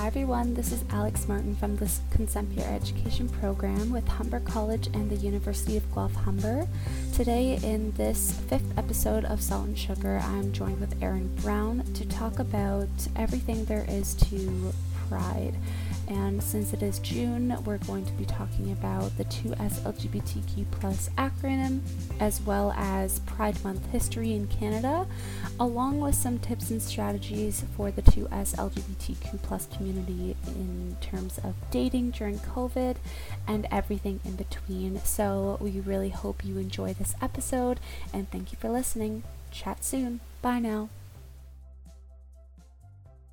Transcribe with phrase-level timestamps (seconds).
[0.00, 4.86] Hi everyone, this is Alex Martin from the Consent Peer Education Program with Humber College
[4.94, 6.66] and the University of Guelph Humber.
[7.12, 12.08] Today, in this fifth episode of Salt and Sugar, I'm joined with Erin Brown to
[12.08, 14.72] talk about everything there is to
[15.10, 15.56] Pride.
[16.10, 20.66] And since it is June, we're going to be talking about the 2S LGBTQ
[21.16, 21.82] acronym,
[22.18, 25.06] as well as Pride Month history in Canada,
[25.60, 32.10] along with some tips and strategies for the 2S LGBTQ community in terms of dating
[32.10, 32.96] during COVID
[33.46, 35.00] and everything in between.
[35.04, 37.78] So we really hope you enjoy this episode
[38.12, 39.22] and thank you for listening.
[39.52, 40.18] Chat soon.
[40.42, 40.88] Bye now.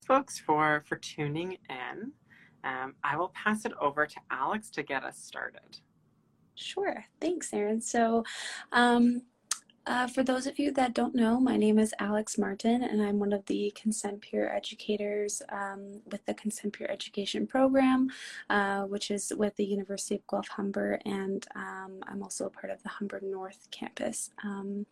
[0.06, 2.14] Folks, for for tuning in.
[2.68, 5.80] Um, I will pass it over to Alex to get us started.
[6.56, 7.06] Sure.
[7.22, 7.82] Thanks, Erin.
[7.82, 8.24] So,
[8.72, 9.22] um,
[9.86, 13.20] uh, for those of you that don't know, my name is Alex Martin, and I'm
[13.20, 18.10] one of the consent peer educators um, with the Consent Peer Education Program,
[18.50, 22.70] uh, which is with the University of Guelph Humber, and um, I'm also a part
[22.70, 24.30] of the Humber North campus.
[24.44, 24.86] Um,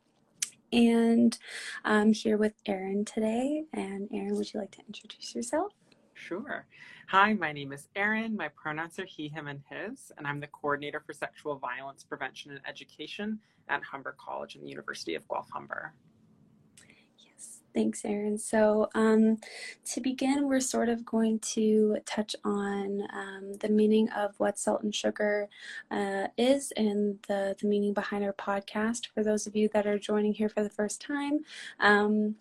[0.71, 1.37] and
[1.83, 3.63] I'm here with Erin today.
[3.73, 5.73] And Erin, would you like to introduce yourself?
[6.13, 6.65] Sure.
[7.07, 8.35] Hi, my name is Erin.
[8.35, 12.49] My pronouns are he, him, and his, and I'm the coordinator for sexual violence prevention
[12.49, 13.39] and education
[13.69, 15.93] at Humber College and the University of Guelph Humber.
[17.19, 18.39] Yes, thanks, Erin.
[18.39, 19.37] So, um,
[19.93, 24.81] to begin, we're sort of going to touch on um, the meaning of what salt
[24.81, 25.47] and sugar
[25.91, 29.99] uh, is and the, the meaning behind our podcast for those of you that are
[29.99, 31.41] joining here for the first time.
[31.79, 32.37] Um,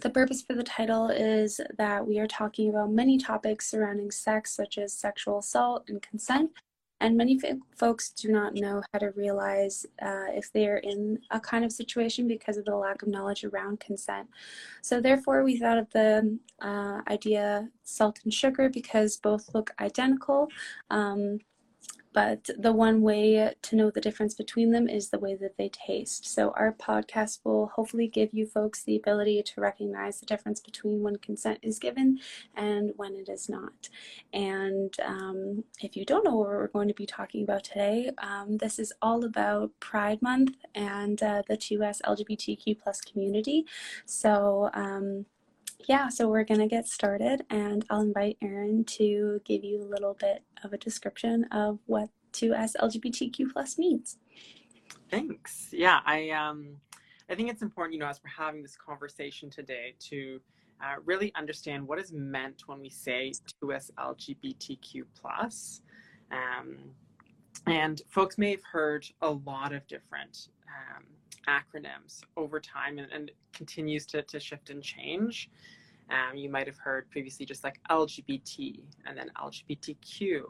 [0.00, 4.52] the purpose for the title is that we are talking about many topics surrounding sex,
[4.52, 6.50] such as sexual assault and consent.
[7.00, 11.20] And many f- folks do not know how to realize uh, if they are in
[11.30, 14.28] a kind of situation because of the lack of knowledge around consent.
[14.82, 20.48] So, therefore, we thought of the uh, idea salt and sugar because both look identical.
[20.90, 21.38] Um,
[22.12, 25.68] but the one way to know the difference between them is the way that they
[25.68, 26.26] taste.
[26.26, 31.02] So, our podcast will hopefully give you folks the ability to recognize the difference between
[31.02, 32.18] when consent is given
[32.54, 33.88] and when it is not.
[34.32, 38.56] And um, if you don't know what we're going to be talking about today, um,
[38.58, 43.64] this is all about Pride Month and uh, the 2S LGBTQ plus community.
[44.06, 45.26] So, um,
[45.86, 49.84] yeah, so we're going to get started, and I'll invite Erin to give you a
[49.84, 54.18] little bit of a description of what 2S LGBTQ plus means.
[55.10, 55.68] Thanks.
[55.72, 56.76] Yeah, I um,
[57.30, 60.40] I think it's important, you know, as we're having this conversation today, to
[60.82, 65.82] uh, really understand what is meant when we say 2S LGBTQ plus.
[66.30, 66.78] Um,
[67.66, 71.04] and folks may have heard a lot of different um,
[71.48, 75.50] acronyms over time and, and continues to, to shift and change.
[76.10, 80.42] Um, you might have heard previously just like LGBT and then LGBTQ.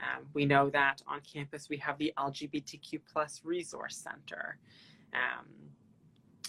[0.00, 4.58] Um, we know that on campus we have the LGBTQ plus resource center.
[5.12, 5.46] Um,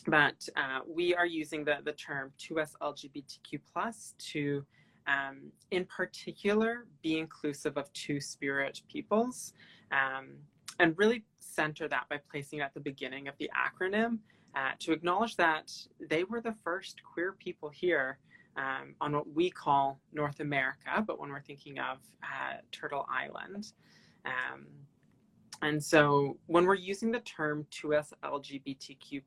[0.07, 4.66] but uh, we are using the, the term 2S LGBTQ plus to,
[5.07, 9.53] um, in particular, be inclusive of two spirit peoples
[9.91, 10.34] um,
[10.79, 14.19] and really center that by placing it at the beginning of the acronym
[14.56, 15.72] uh, to acknowledge that
[16.09, 18.17] they were the first queer people here
[18.56, 23.73] um, on what we call North America, but when we're thinking of uh, Turtle Island.
[24.25, 24.67] Um,
[25.61, 29.23] and so when we're using the term 2S LGBTQ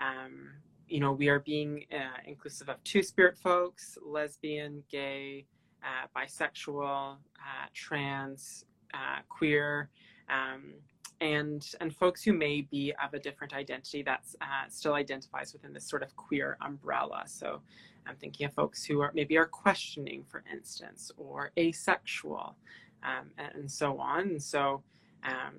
[0.00, 0.50] um,
[0.88, 5.44] you know, we are being uh, inclusive of two spirit folks, lesbian, gay,
[5.82, 9.90] uh, bisexual, uh, trans, uh, queer,
[10.30, 10.74] um,
[11.20, 15.72] and and folks who may be of a different identity that uh, still identifies within
[15.72, 17.24] this sort of queer umbrella.
[17.26, 17.60] So
[18.06, 22.56] I'm thinking of folks who are maybe are questioning, for instance, or asexual,
[23.02, 24.22] um, and so on.
[24.22, 24.82] And so
[25.24, 25.56] um,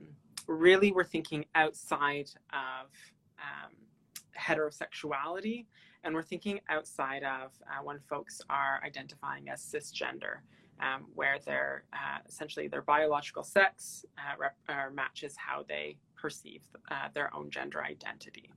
[0.47, 2.89] really, we're thinking outside of
[3.39, 3.71] um,
[4.37, 5.65] heterosexuality,
[6.03, 10.37] and we're thinking outside of uh, when folks are identifying as cisgender
[10.79, 16.61] um, where their uh, essentially their biological sex uh, rep- uh, matches how they perceive
[16.91, 18.49] uh, their own gender identity.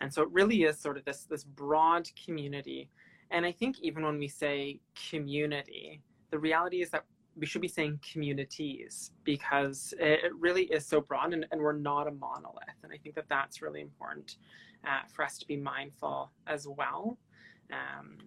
[0.00, 2.90] And so it really is sort of this this broad community.
[3.30, 4.80] And I think even when we say
[5.10, 7.04] community, the reality is that
[7.36, 12.06] we should be saying communities because it really is so broad and, and we're not
[12.06, 12.78] a monolith.
[12.82, 14.36] And I think that that's really important
[14.86, 17.18] uh, for us to be mindful as well.
[17.72, 18.18] Um,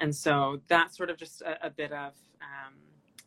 [0.00, 2.74] and so that's sort of just a, a bit of um,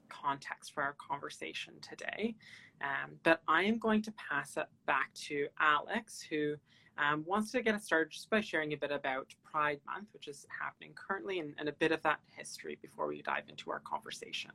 [0.10, 2.36] context for our conversation today.
[2.82, 6.56] Um, but I am going to pass it back to Alex, who
[6.98, 10.28] um, wants to get us started just by sharing a bit about Pride Month, which
[10.28, 13.80] is happening currently, and, and a bit of that history before we dive into our
[13.80, 14.52] conversation.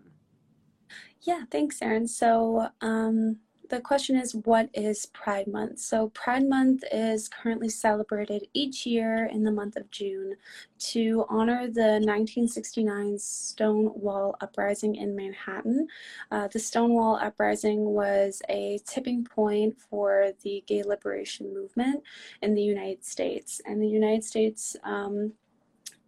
[1.22, 2.06] Yeah, thanks, Erin.
[2.06, 3.38] So, um,
[3.68, 5.78] the question is what is Pride Month?
[5.80, 10.36] So, Pride Month is currently celebrated each year in the month of June
[10.78, 15.88] to honor the 1969 Stonewall Uprising in Manhattan.
[16.30, 22.02] Uh, the Stonewall Uprising was a tipping point for the gay liberation movement
[22.42, 23.60] in the United States.
[23.66, 25.32] And the United States um,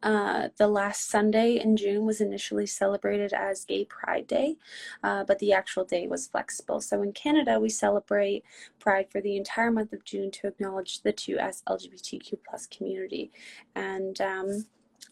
[0.02, 4.56] uh, the last Sunday in June was initially celebrated as Gay Pride Day,
[5.02, 6.80] uh, but the actual day was flexible.
[6.80, 8.44] So in Canada, we celebrate
[8.78, 13.30] Pride for the entire month of June to acknowledge the two 2S LGBTQ plus community.
[13.74, 14.66] And um,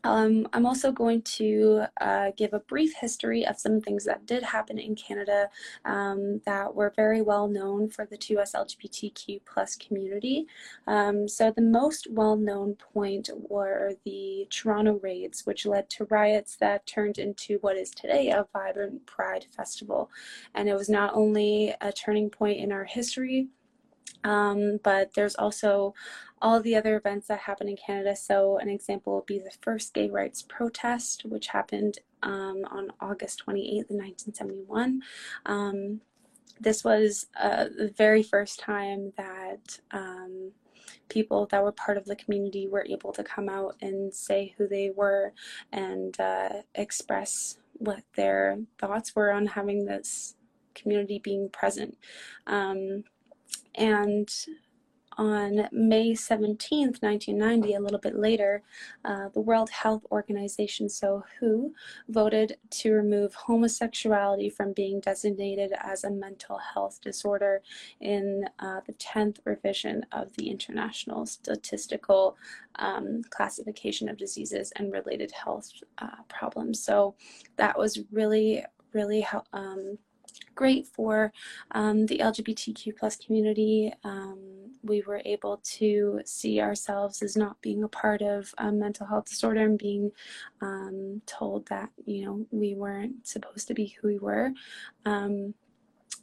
[0.07, 4.43] um, I'm also going to uh, give a brief history of some things that did
[4.43, 5.51] happen in Canada
[5.85, 10.47] um, that were very well known for the 2S LGBTQ plus community.
[10.87, 16.87] Um, so the most well-known point were the Toronto raids, which led to riots that
[16.87, 20.11] turned into what is today a vibrant Pride festival.
[20.55, 23.49] And it was not only a turning point in our history,
[24.25, 25.95] um, but there's also
[26.43, 28.15] all the other events that happen in Canada.
[28.15, 33.43] So, an example would be the first gay rights protest, which happened um, on August
[33.47, 35.03] 28th, 1971.
[35.47, 36.01] Um,
[36.61, 40.53] this was uh, the very first time that um,
[41.09, 44.67] people that were part of the community were able to come out and say who
[44.67, 45.33] they were
[45.73, 50.35] and uh, express what their thoughts were on having this
[50.75, 51.97] community being present.
[52.47, 53.05] Um,
[53.75, 54.29] and
[55.17, 58.63] on May 17th, 1990, a little bit later,
[59.05, 61.73] uh, the World Health Organization, so WHO,
[62.09, 67.63] voted to remove homosexuality from being designated as a mental health disorder
[68.01, 72.37] in uh, the 10th revision of the International Statistical
[72.77, 76.83] um, Classification of Diseases and Related Health uh, Problems.
[76.83, 77.15] So
[77.57, 79.99] that was really, really um,
[80.55, 81.33] great for
[81.73, 83.93] um, the LGBTQ plus community.
[84.05, 89.07] Um, we were able to see ourselves as not being a part of a mental
[89.07, 90.13] health disorder and being
[90.61, 94.53] um, told that you know we weren't supposed to be who we were.
[95.05, 95.55] Um,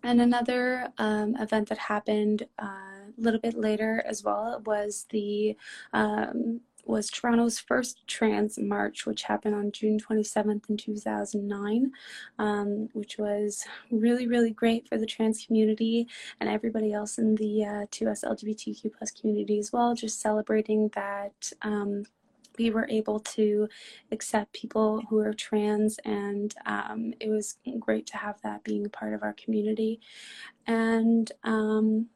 [0.04, 5.56] and another um, event that happened uh, a little bit later as well was the
[5.94, 11.91] um, was Toronto's first trans march, which happened on June 27th in 2009,
[12.39, 16.07] um, which was really, really great for the trans community
[16.39, 21.51] and everybody else in the uh, 2S LGBTQ plus community as well, just celebrating that
[21.62, 22.03] um,
[22.57, 23.68] we were able to
[24.12, 29.13] accept people who are trans and um, it was great to have that being part
[29.13, 30.00] of our community.
[30.68, 32.09] And um,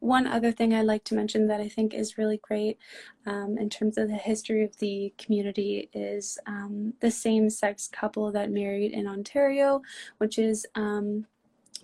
[0.00, 2.78] one other thing I'd like to mention that I think is really great
[3.26, 8.32] um, in terms of the history of the community is um, the same sex couple
[8.32, 9.82] that married in Ontario,
[10.18, 11.26] which is um,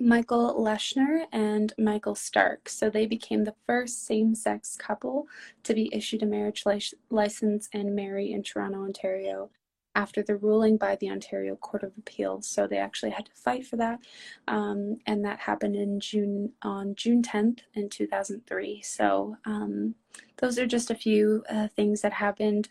[0.00, 2.68] Michael Leshner and Michael Stark.
[2.68, 5.26] So they became the first same sex couple
[5.64, 6.64] to be issued a marriage
[7.10, 9.50] license and marry in Toronto, Ontario
[9.96, 12.46] after the ruling by the Ontario Court of Appeals.
[12.46, 14.00] So they actually had to fight for that,
[14.46, 18.82] um, and that happened in June on June 10th in 2003.
[18.82, 19.94] So um,
[20.36, 22.68] those are just a few uh, things that happened.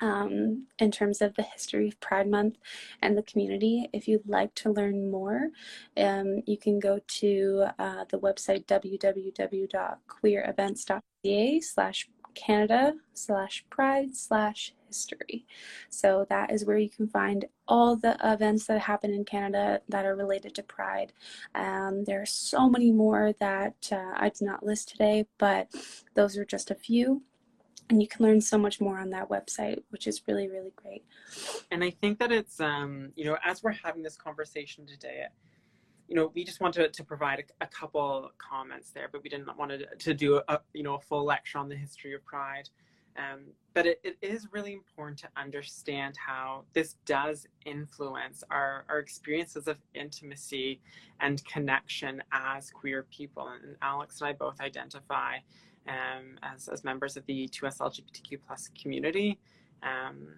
[0.00, 2.56] Um, in terms of the history of Pride Month
[3.02, 3.88] and the community.
[3.92, 5.50] If you'd like to learn more,
[5.96, 15.46] um, you can go to uh, the website www.queerevents.ca slash Canada slash Pride slash history.
[15.88, 20.04] So that is where you can find all the events that happen in Canada that
[20.04, 21.12] are related to Pride.
[21.54, 25.68] Um, there are so many more that uh, I did not list today, but
[26.14, 27.22] those are just a few.
[27.90, 31.04] And you can learn so much more on that website, which is really, really great.
[31.70, 35.24] And I think that it's, um, you know, as we're having this conversation today,
[36.12, 39.48] you know, we just wanted to, provide a, a couple comments there, but we didn't
[39.56, 42.68] want to, to do a, you know, a full lecture on the history of Pride.
[43.16, 48.98] Um, but it, it is really important to understand how this does influence our, our
[48.98, 50.82] experiences of intimacy
[51.20, 53.48] and connection as queer people.
[53.48, 55.36] And Alex and I both identify
[55.88, 59.38] um, as, as members of the 2S LGBTQ plus community.
[59.82, 60.28] Um,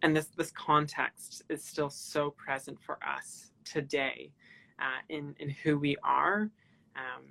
[0.00, 4.30] and this, this context is still so present for us today
[4.78, 6.50] uh, in, in who we are.
[6.96, 7.24] Um,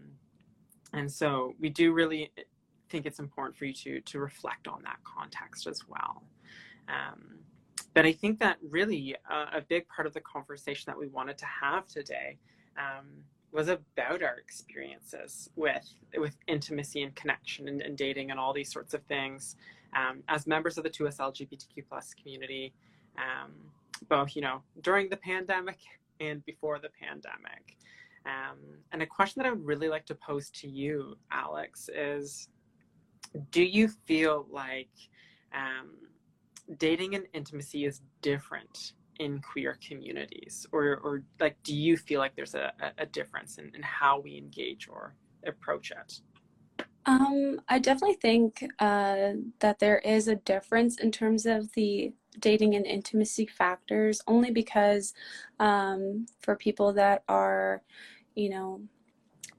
[0.93, 2.31] and so we do really
[2.89, 6.23] think it's important for you to to reflect on that context as well.
[6.88, 7.39] Um,
[7.93, 11.38] but I think that really uh, a big part of the conversation that we wanted
[11.39, 12.38] to have today
[12.77, 13.07] um,
[13.51, 18.71] was about our experiences with with intimacy and connection and, and dating and all these
[18.71, 19.55] sorts of things
[19.95, 22.73] um, as members of the 2S LGBTQ plus community,
[23.17, 23.51] um,
[24.09, 25.77] both you know during the pandemic
[26.20, 27.77] and before the pandemic.
[28.25, 28.60] Um,
[28.91, 32.48] and a question that I would really like to pose to you, Alex, is:
[33.51, 34.91] Do you feel like
[35.53, 35.91] um,
[36.77, 42.36] dating and intimacy is different in queer communities or, or like do you feel like
[42.36, 45.15] there's a, a difference in, in how we engage or
[45.46, 46.22] approach it
[47.05, 52.75] um, I definitely think uh, that there is a difference in terms of the dating
[52.75, 55.13] and intimacy factors, only because
[55.60, 57.82] um, for people that are,
[58.36, 58.82] you know,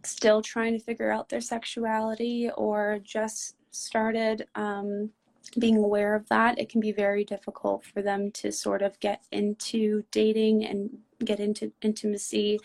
[0.02, 5.10] still trying to figure out their sexuality or just started um,
[5.58, 9.22] being aware of that, it can be very difficult for them to sort of get
[9.32, 10.90] into dating and
[11.24, 12.58] get into intimacy.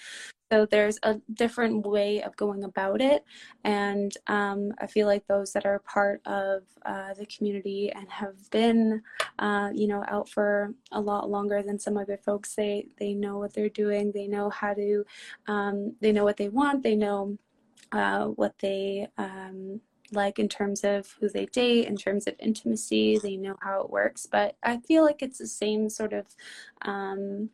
[0.52, 3.24] So there's a different way of going about it.
[3.64, 8.50] And um, I feel like those that are part of uh, the community and have
[8.50, 9.04] been,
[9.38, 13.38] uh, you know, out for a lot longer than some other folks, they, they know
[13.38, 14.12] what they're doing.
[14.12, 15.06] They know how to,
[15.48, 16.82] um, they know what they want.
[16.82, 17.38] They know
[17.92, 23.20] uh, what they, um, like in terms of who they date, in terms of intimacy,
[23.20, 24.26] they know how it works.
[24.26, 26.26] But I feel like it's the same sort of
[26.82, 27.52] um,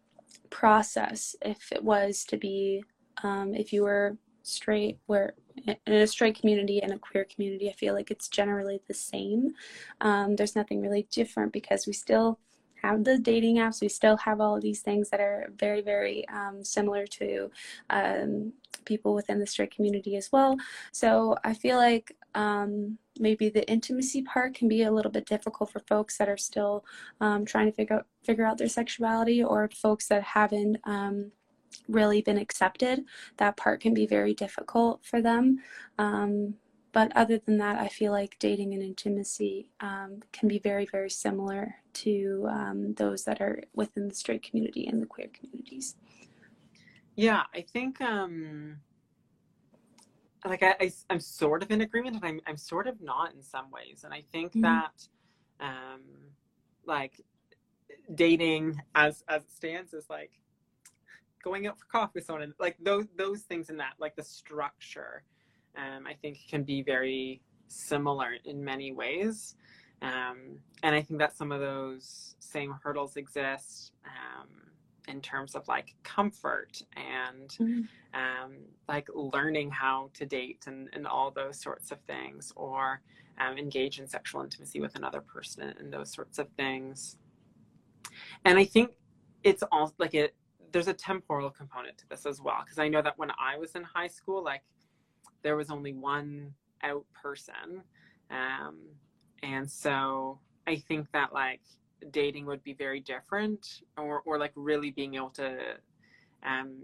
[0.49, 2.83] process if it was to be,
[3.23, 5.33] um, if you were straight, where
[5.65, 9.53] in a straight community and a queer community, I feel like it's generally the same.
[10.01, 12.39] Um, there's nothing really different because we still
[12.81, 13.81] have the dating apps.
[13.81, 17.49] We still have all these things that are very, very um, similar to
[17.89, 18.53] um,
[18.85, 20.57] people within the straight community as well.
[20.91, 25.71] So I feel like um, maybe the intimacy part can be a little bit difficult
[25.71, 26.85] for folks that are still
[27.21, 31.31] um, trying to figure out figure out their sexuality, or folks that haven't um,
[31.87, 33.05] really been accepted.
[33.37, 35.59] That part can be very difficult for them.
[35.97, 36.55] Um,
[36.91, 41.09] but other than that, I feel like dating and intimacy um, can be very, very
[41.09, 45.97] similar to um, those that are within the straight community and the queer communities.
[47.15, 48.77] Yeah, I think um
[50.45, 53.41] like I, I am sort of in agreement and I'm I'm sort of not in
[53.41, 54.03] some ways.
[54.03, 54.61] And I think mm-hmm.
[54.61, 55.07] that
[55.59, 56.01] um
[56.85, 57.21] like
[58.13, 60.31] dating as as it stands is like
[61.43, 64.23] going out for coffee with someone and like those those things in that like the
[64.23, 65.23] structure
[65.77, 69.55] um I think can be very similar in many ways.
[70.01, 73.93] Um and I think that some of those same hurdles exist.
[74.05, 74.65] Um
[75.07, 77.81] in terms of like comfort and mm-hmm.
[78.13, 78.55] um,
[78.87, 83.01] like learning how to date and, and all those sorts of things or
[83.39, 87.17] um, engage in sexual intimacy with another person and those sorts of things
[88.45, 88.91] and i think
[89.43, 90.35] it's all like it
[90.71, 93.75] there's a temporal component to this as well because i know that when i was
[93.75, 94.61] in high school like
[95.43, 97.81] there was only one out person
[98.31, 98.77] um,
[99.43, 101.61] and so i think that like
[102.11, 105.57] dating would be very different or, or like really being able to
[106.45, 106.75] um,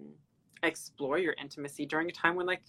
[0.63, 2.63] explore your intimacy during a time when like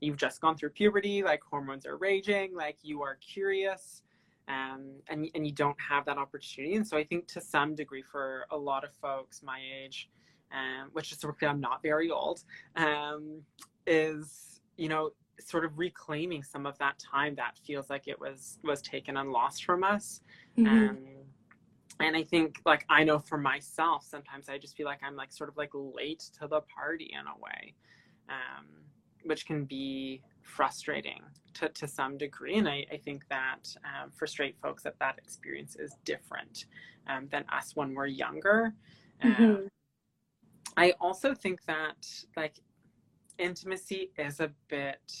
[0.00, 4.02] you've just gone through puberty like hormones are raging like you are curious
[4.48, 8.02] um, and, and you don't have that opportunity and so i think to some degree
[8.02, 10.08] for a lot of folks my age
[10.52, 12.42] um, which is i'm not very old
[12.76, 13.42] um,
[13.86, 18.58] is you know sort of reclaiming some of that time that feels like it was
[18.62, 20.20] was taken and lost from us
[20.58, 20.94] mm-hmm.
[22.00, 25.32] And I think like I know for myself, sometimes I just feel like I'm like
[25.32, 27.74] sort of like late to the party in a way,
[28.28, 28.66] um,
[29.24, 31.20] which can be frustrating
[31.54, 32.56] to, to some degree.
[32.56, 36.66] And I, I think that um, for straight folks that that experience is different
[37.08, 38.74] um, than us when we're younger.
[39.22, 39.44] Mm-hmm.
[39.44, 39.68] Um,
[40.76, 42.54] I also think that like
[43.38, 45.12] intimacy is a bit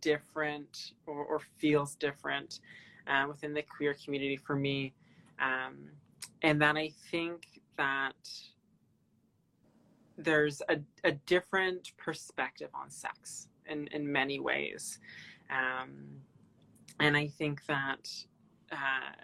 [0.00, 2.60] different or, or feels different
[3.06, 4.94] uh, within the queer community for me
[5.40, 5.90] um,
[6.42, 8.14] and then I think that
[10.16, 14.98] there's a, a different perspective on sex in, in many ways.
[15.50, 16.20] Um,
[17.00, 18.10] and I think that
[18.72, 19.22] uh,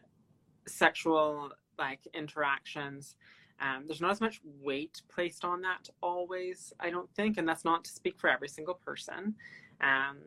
[0.66, 3.16] sexual like interactions,
[3.61, 7.38] um, there's not as much weight placed on that always, I don't think.
[7.38, 9.35] And that's not to speak for every single person.
[9.80, 10.18] Um,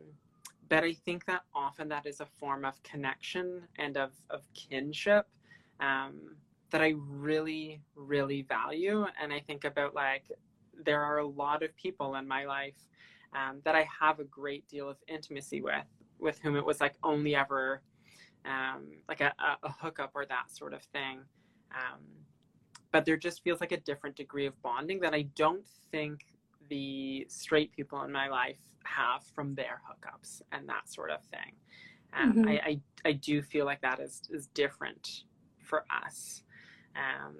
[0.68, 5.26] but I think that often that is a form of connection and of, of kinship
[5.80, 6.36] um,
[6.70, 9.06] that I really, really value.
[9.20, 10.24] And I think about like,
[10.84, 12.76] there are a lot of people in my life
[13.34, 15.86] um, that I have a great deal of intimacy with,
[16.18, 17.82] with whom it was like only ever
[18.44, 19.32] um, like a,
[19.62, 21.20] a, hookup or that sort of thing.
[21.72, 22.00] Um,
[22.92, 26.24] but there just feels like a different degree of bonding that I don't think
[26.68, 31.52] the straight people in my life have from their hookups and that sort of thing.
[32.14, 32.48] Um, mm-hmm.
[32.48, 35.24] I, I, I do feel like that is is different
[35.68, 36.42] for us.
[36.96, 37.36] Um,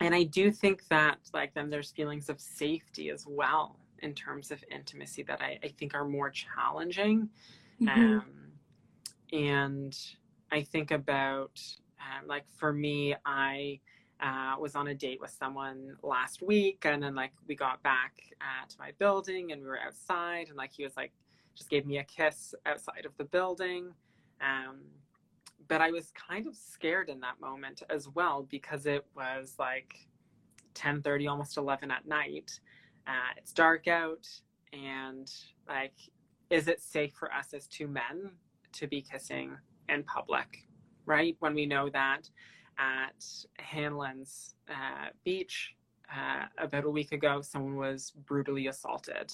[0.00, 4.50] and I do think that like then there's feelings of safety as well in terms
[4.50, 7.28] of intimacy that I, I think are more challenging.
[7.80, 8.18] Mm-hmm.
[8.18, 8.24] Um,
[9.32, 9.98] and
[10.52, 11.60] I think about
[11.98, 13.80] um, like for me, I
[14.20, 18.14] uh, was on a date with someone last week, and then like we got back
[18.40, 21.12] uh, to my building, and we were outside, and like he was like
[21.54, 23.92] just gave me a kiss outside of the building.
[24.40, 24.80] Um,
[25.68, 30.08] but I was kind of scared in that moment as well because it was like
[30.74, 32.60] 10:30, almost 11 at night.
[33.06, 34.26] Uh, it's dark out,
[34.72, 35.30] and
[35.68, 35.94] like,
[36.50, 38.30] is it safe for us as two men
[38.72, 39.56] to be kissing
[39.88, 40.66] in public?
[41.06, 42.28] Right when we know that
[42.78, 43.24] at
[43.58, 45.74] Hanlan's uh, beach
[46.14, 49.32] uh, about a week ago, someone was brutally assaulted,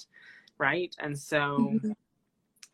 [0.57, 0.95] right?
[0.99, 1.91] And so, mm-hmm.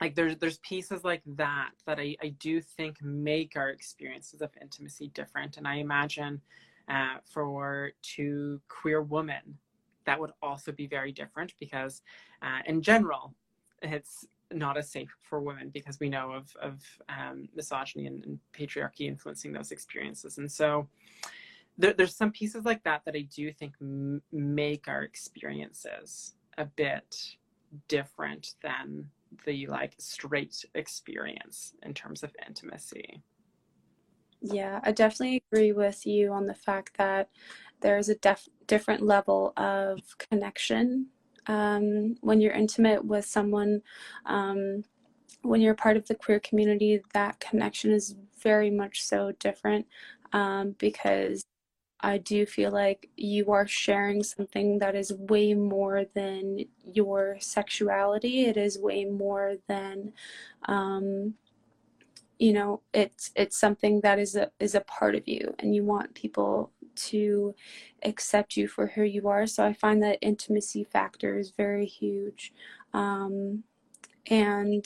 [0.01, 4.51] Like, there's there's pieces like that that I, I do think make our experiences of
[4.62, 5.58] intimacy different.
[5.58, 6.41] And I imagine
[6.89, 9.58] uh, for two queer women,
[10.06, 12.01] that would also be very different because,
[12.41, 13.34] uh, in general,
[13.82, 18.39] it's not as safe for women because we know of, of um, misogyny and, and,
[18.53, 20.38] patriarchy influencing those experiences.
[20.39, 20.88] And so
[21.77, 26.65] there, there's some pieces like that that I do think m- make our experiences a
[26.65, 27.36] bit
[27.88, 29.06] different than
[29.46, 33.22] the like straight experience in terms of intimacy.
[34.41, 37.29] Yeah, I definitely agree with you on the fact that
[37.81, 41.08] there's a def- different level of connection
[41.48, 43.81] um, when you're intimate with someone,
[44.25, 44.84] um,
[45.41, 49.88] when you're part of the queer community, that connection is very much so different
[50.31, 51.46] um, because
[52.01, 58.46] I do feel like you are sharing something that is way more than your sexuality.
[58.46, 60.13] It is way more than,
[60.65, 61.36] um,
[62.38, 65.84] you know, it's it's something that is a is a part of you, and you
[65.84, 67.53] want people to
[68.03, 69.46] accept you for who you are.
[69.46, 72.54] So I find that intimacy factor is very huge.
[72.93, 73.63] Um,
[74.30, 74.86] and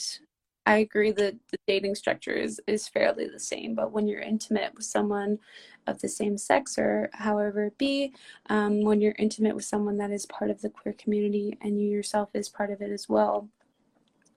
[0.66, 4.74] I agree that the dating structure is, is fairly the same, but when you're intimate
[4.74, 5.38] with someone
[5.86, 8.14] of the same sex or however it be,
[8.48, 11.88] um, when you're intimate with someone that is part of the queer community and you
[11.88, 13.48] yourself is part of it as well,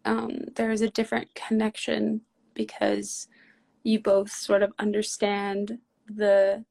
[0.03, 2.21] um, there is a different connection
[2.53, 3.27] because
[3.83, 6.63] you both sort of understand the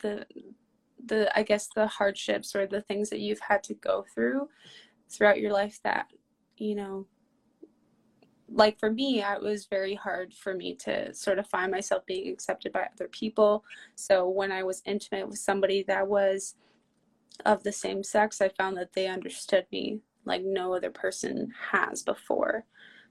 [0.00, 0.26] the
[1.06, 4.48] the I guess the hardships or the things that you've had to go through
[5.08, 6.06] throughout your life that
[6.56, 7.06] you know
[8.52, 12.32] like for me it was very hard for me to sort of find myself being
[12.32, 16.54] accepted by other people so when i was intimate with somebody that was
[17.46, 22.02] of the same sex i found that they understood me like no other person has
[22.02, 22.64] before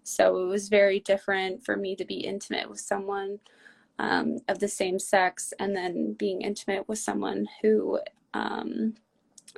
[0.04, 3.40] so it was very different for me to be intimate with someone
[4.00, 8.00] um, of the same sex and then being intimate with someone who
[8.34, 8.96] um,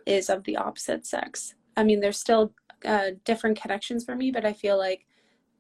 [0.06, 1.54] is of the opposite sex.
[1.78, 5.06] I mean, there's still uh, different connections for me, but I feel like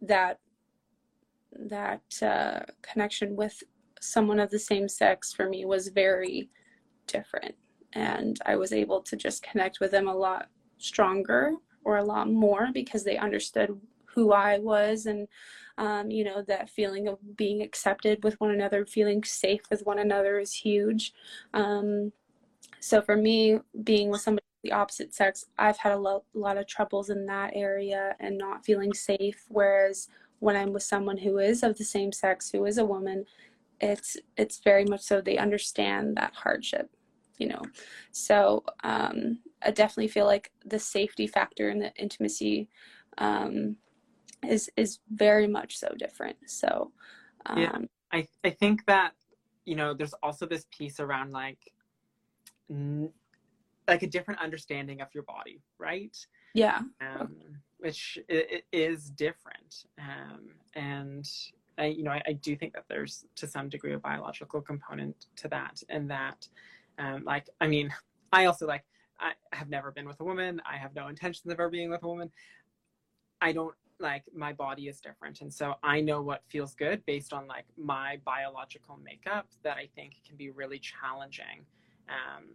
[0.01, 0.39] that
[1.53, 3.61] that uh, connection with
[3.99, 6.49] someone of the same sex for me was very
[7.07, 7.55] different,
[7.93, 12.29] and I was able to just connect with them a lot stronger or a lot
[12.29, 15.27] more because they understood who I was and
[15.77, 19.99] um, you know that feeling of being accepted with one another feeling safe with one
[19.99, 21.13] another is huge.
[21.53, 22.11] Um,
[22.79, 26.67] so for me being with somebody the opposite sex i've had a lo- lot of
[26.67, 30.07] troubles in that area and not feeling safe whereas
[30.39, 33.25] when i'm with someone who is of the same sex who is a woman
[33.79, 36.89] it's it's very much so they understand that hardship
[37.37, 37.61] you know
[38.11, 42.69] so um, i definitely feel like the safety factor and the intimacy
[43.17, 43.75] um,
[44.47, 46.37] is is very much so different.
[46.47, 46.91] So
[47.45, 47.77] um, yeah,
[48.11, 49.13] I I think that
[49.65, 51.59] you know there's also this piece around like
[53.91, 56.15] like a different understanding of your body, right?
[56.53, 56.79] Yeah.
[57.01, 57.35] Um,
[57.77, 61.29] which it, it is different, um, and
[61.77, 65.25] I, you know I, I, do think that there's to some degree a biological component
[65.37, 66.47] to that, and that
[66.99, 67.93] um, like I mean
[68.31, 68.85] I also like
[69.19, 70.61] I have never been with a woman.
[70.65, 72.31] I have no intentions of ever being with a woman.
[73.41, 77.33] I don't like my body is different and so i know what feels good based
[77.33, 81.63] on like my biological makeup that i think can be really challenging
[82.09, 82.45] um,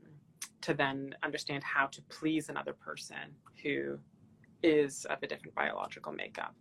[0.66, 3.16] to then understand how to please another person
[3.62, 3.98] who
[4.62, 6.54] is of a different biological makeup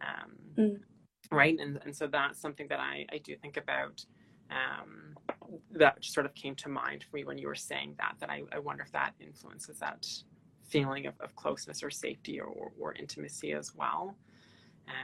[0.00, 0.80] um, mm.
[1.32, 4.04] right and, and so that's something that i, I do think about
[4.50, 5.14] um,
[5.72, 8.42] that sort of came to mind for me when you were saying that that I,
[8.52, 10.06] I wonder if that influences that
[10.68, 14.14] feeling of, of closeness or safety or, or, intimacy as well.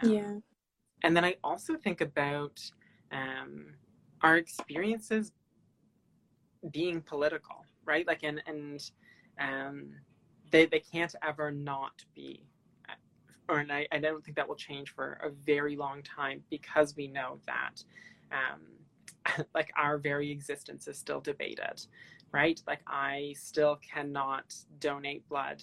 [0.03, 0.35] Um, yeah.
[1.03, 2.61] And then I also think about
[3.11, 3.75] um,
[4.23, 5.33] our experiences
[6.71, 8.07] being political, right?
[8.07, 8.91] Like, and, and
[9.39, 9.91] um,
[10.51, 12.47] they, they can't ever not be.
[13.49, 16.97] Or, and I, I don't think that will change for a very long time because
[16.97, 17.85] we know that
[18.33, 21.87] um, like our very existence is still debated
[22.35, 22.61] right?
[22.67, 25.63] Like I still cannot donate blood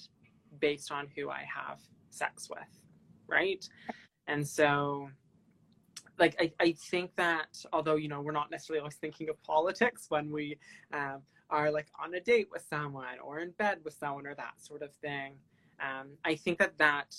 [0.61, 1.81] based on who I have
[2.11, 2.79] sex with,
[3.27, 3.67] right?
[4.27, 5.09] And so
[6.17, 10.05] like I, I think that although you know we're not necessarily always thinking of politics
[10.07, 10.57] when we
[10.93, 14.53] um, are like on a date with someone or in bed with someone or that
[14.57, 15.33] sort of thing
[15.79, 17.15] um, i think that that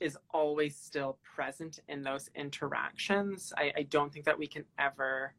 [0.00, 3.52] is always still present in those interactions.
[3.56, 5.34] I, I don't think that we can ever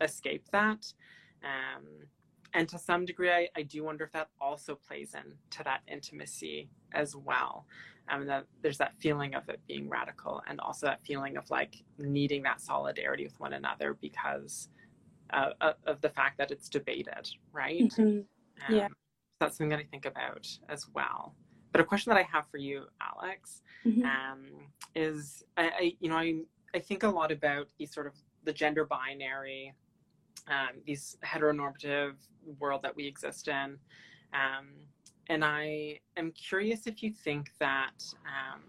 [0.00, 0.92] escape that
[1.42, 1.84] um,
[2.52, 6.68] and to some degree I, I do wonder if that also plays into that intimacy
[6.92, 7.66] as well
[8.08, 11.48] I mean, that there's that feeling of it being radical and also that feeling of
[11.50, 14.68] like needing that solidarity with one another because
[15.34, 18.02] uh, of the fact that it's debated right mm-hmm.
[18.02, 18.24] um,
[18.68, 18.88] yeah
[19.40, 21.34] that's something that i think about as well
[21.72, 24.04] but a question that i have for you alex mm-hmm.
[24.04, 24.46] um,
[24.94, 26.34] is I, I you know i
[26.74, 29.74] i think a lot about these sort of the gender binary
[30.48, 32.14] um, these heteronormative
[32.58, 33.78] world that we exist in.
[34.32, 34.68] Um,
[35.28, 38.60] and I am curious if you think that um,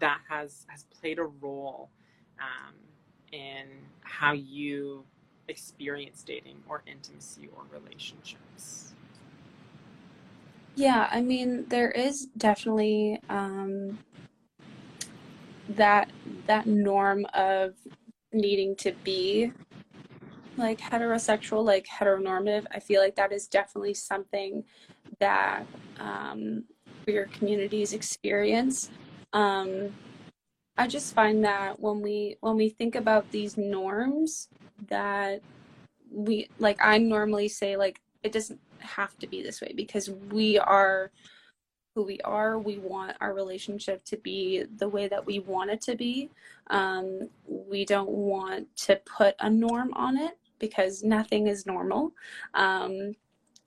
[0.00, 1.90] that has has played a role
[2.40, 2.74] um,
[3.32, 3.66] in
[4.00, 5.04] how you
[5.50, 8.94] experience dating or intimacy or relationships.
[10.76, 13.98] Yeah, I mean, there is definitely um,
[15.68, 16.10] that
[16.46, 17.74] that norm of
[18.32, 19.52] needing to be
[20.56, 24.64] like heterosexual, like heteronormative, I feel like that is definitely something
[25.18, 25.66] that
[25.98, 26.64] um,
[27.04, 28.90] queer communities experience.
[29.32, 29.94] Um,
[30.76, 34.48] I just find that when we when we think about these norms,
[34.88, 35.42] that
[36.10, 40.58] we like I normally say like it doesn't have to be this way because we
[40.58, 41.10] are
[41.94, 42.58] who we are.
[42.58, 46.30] We want our relationship to be the way that we want it to be.
[46.68, 52.12] Um, we don't want to put a norm on it because nothing is normal.
[52.54, 53.14] Um,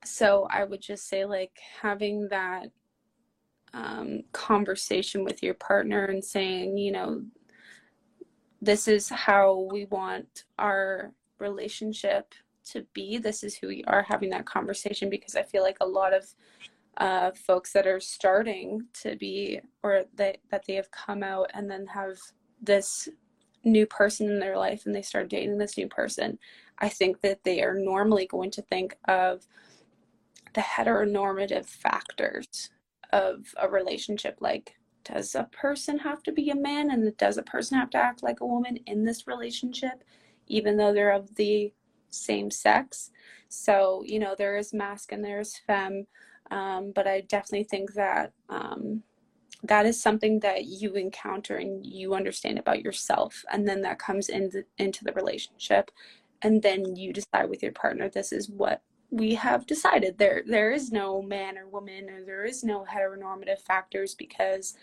[0.06, 2.70] so I would just say, like, having that
[3.74, 7.24] um, conversation with your partner and saying, you know,
[8.64, 12.34] this is how we want our relationship
[12.72, 13.18] to be.
[13.18, 16.34] This is who we are having that conversation because I feel like a lot of
[16.96, 21.70] uh, folks that are starting to be or that, that they have come out and
[21.70, 22.18] then have
[22.62, 23.10] this
[23.66, 26.38] new person in their life and they start dating this new person
[26.80, 29.48] I think that they are normally going to think of
[30.54, 32.70] the heteronormative factors
[33.12, 37.44] of a relationship like does a person have to be a man and does a
[37.44, 40.04] person have to act like a woman in this relationship
[40.48, 41.74] even though they're of the
[42.10, 43.12] same sex?
[43.50, 46.08] So you know there is masc and there's femme
[46.52, 49.04] um, but i definitely think that um,
[49.64, 54.30] that is something that you encounter and you understand about yourself and then that comes
[54.30, 55.90] into into the relationship
[56.42, 58.82] and then you decide with your partner this is what
[59.14, 60.18] we have decided.
[60.18, 64.76] There there is no man or woman or there is no heteronormative factors because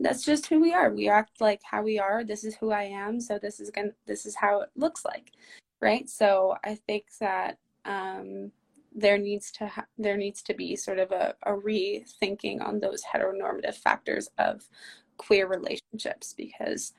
[0.00, 0.90] that's just who we are.
[0.90, 2.24] We act like how we are.
[2.24, 3.20] This is who i am.
[3.20, 5.32] So this is going this is how it looks like
[5.80, 6.10] right?
[6.10, 8.52] So i think that um
[8.92, 13.02] there needs to ha- there needs to be sort of a, a rethinking on those
[13.04, 14.68] heteronormative factors of
[15.16, 16.92] queer relationships because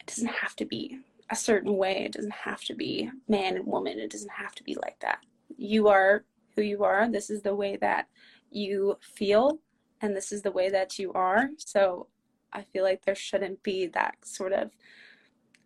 [0.00, 2.04] it doesn't have to be a certain way.
[2.04, 3.98] It doesn't have to be man and woman.
[3.98, 5.18] It doesn't have to be like that.
[5.56, 6.24] You are
[6.56, 7.10] who you are.
[7.10, 8.06] This is the way that
[8.50, 9.58] you feel,
[10.00, 11.50] and this is the way that you are.
[11.58, 12.08] So
[12.52, 14.70] I feel like there shouldn't be that sort of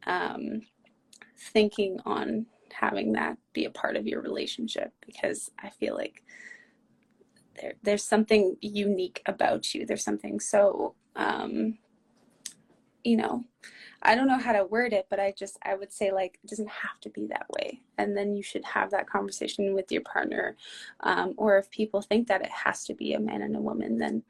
[0.06, 0.62] um,
[1.38, 6.22] thinking on having that be a part of your relationship because I feel like
[7.60, 9.86] there, there's something unique about you.
[9.86, 11.78] There's something so, um,
[13.04, 13.44] you know,
[14.02, 16.48] I don't know how to word it, but I just I would say like it
[16.48, 20.02] doesn't have to be that way, and then you should have that conversation with your
[20.02, 20.56] partner,
[21.00, 23.98] um, or if people think that it has to be a man and a woman,
[23.98, 24.22] then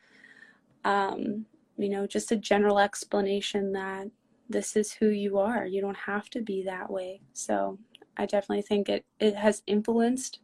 [0.85, 4.09] um, you know just a general explanation that
[4.49, 5.67] this is who you are.
[5.67, 7.23] You don't have to be that way.
[7.33, 7.79] So
[8.17, 10.41] I definitely think it it has influenced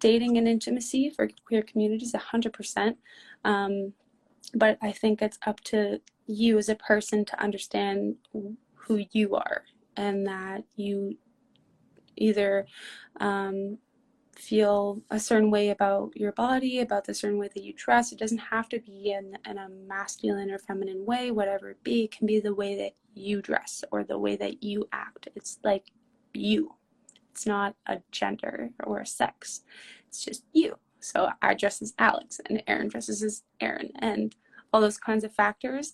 [0.00, 2.96] dating and intimacy for queer communities a hundred percent.
[3.44, 3.92] Um,
[4.54, 6.00] but I think it's up to
[6.32, 8.16] you as a person to understand
[8.74, 9.64] who you are
[9.96, 11.16] and that you
[12.16, 12.66] either
[13.20, 13.78] um,
[14.36, 18.12] feel a certain way about your body, about the certain way that you dress.
[18.12, 22.04] It doesn't have to be in, in a masculine or feminine way, whatever it be.
[22.04, 25.28] It can be the way that you dress or the way that you act.
[25.36, 25.92] It's like
[26.32, 26.74] you.
[27.30, 29.62] It's not a gender or a sex.
[30.08, 30.76] It's just you.
[31.00, 34.34] So I dress as Alex and Erin dresses as Erin and
[34.72, 35.92] all those kinds of factors.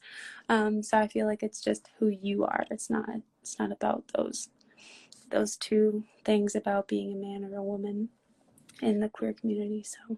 [0.49, 2.65] Um, so I feel like it's just who you are.
[2.71, 3.09] It's not
[3.43, 4.49] it's not about those
[5.31, 8.09] those two things about being a man or a woman
[8.81, 9.85] in the queer community.
[9.85, 10.17] So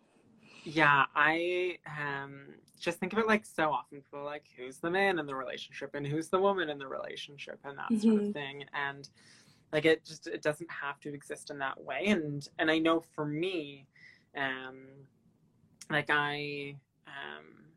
[0.65, 5.19] yeah, I um just think of it like so often people like who's the man
[5.19, 8.01] in the relationship and who's the woman in the relationship and that mm-hmm.
[8.01, 8.33] sort of mm-hmm.
[8.33, 8.65] thing.
[8.73, 9.09] And
[9.73, 12.07] like it just it doesn't have to exist in that way.
[12.07, 13.87] And and I know for me,
[14.37, 14.79] um
[15.91, 17.70] like I um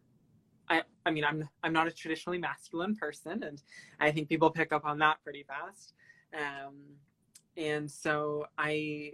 [0.73, 3.61] I I mean I'm I'm not a traditionally masculine person and
[3.99, 5.93] I think people pick up on that pretty fast.
[6.33, 6.75] Um
[7.55, 9.13] and so I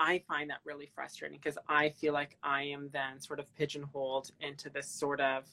[0.00, 4.30] I find that really frustrating because I feel like I am then sort of pigeonholed
[4.40, 5.44] into this sort of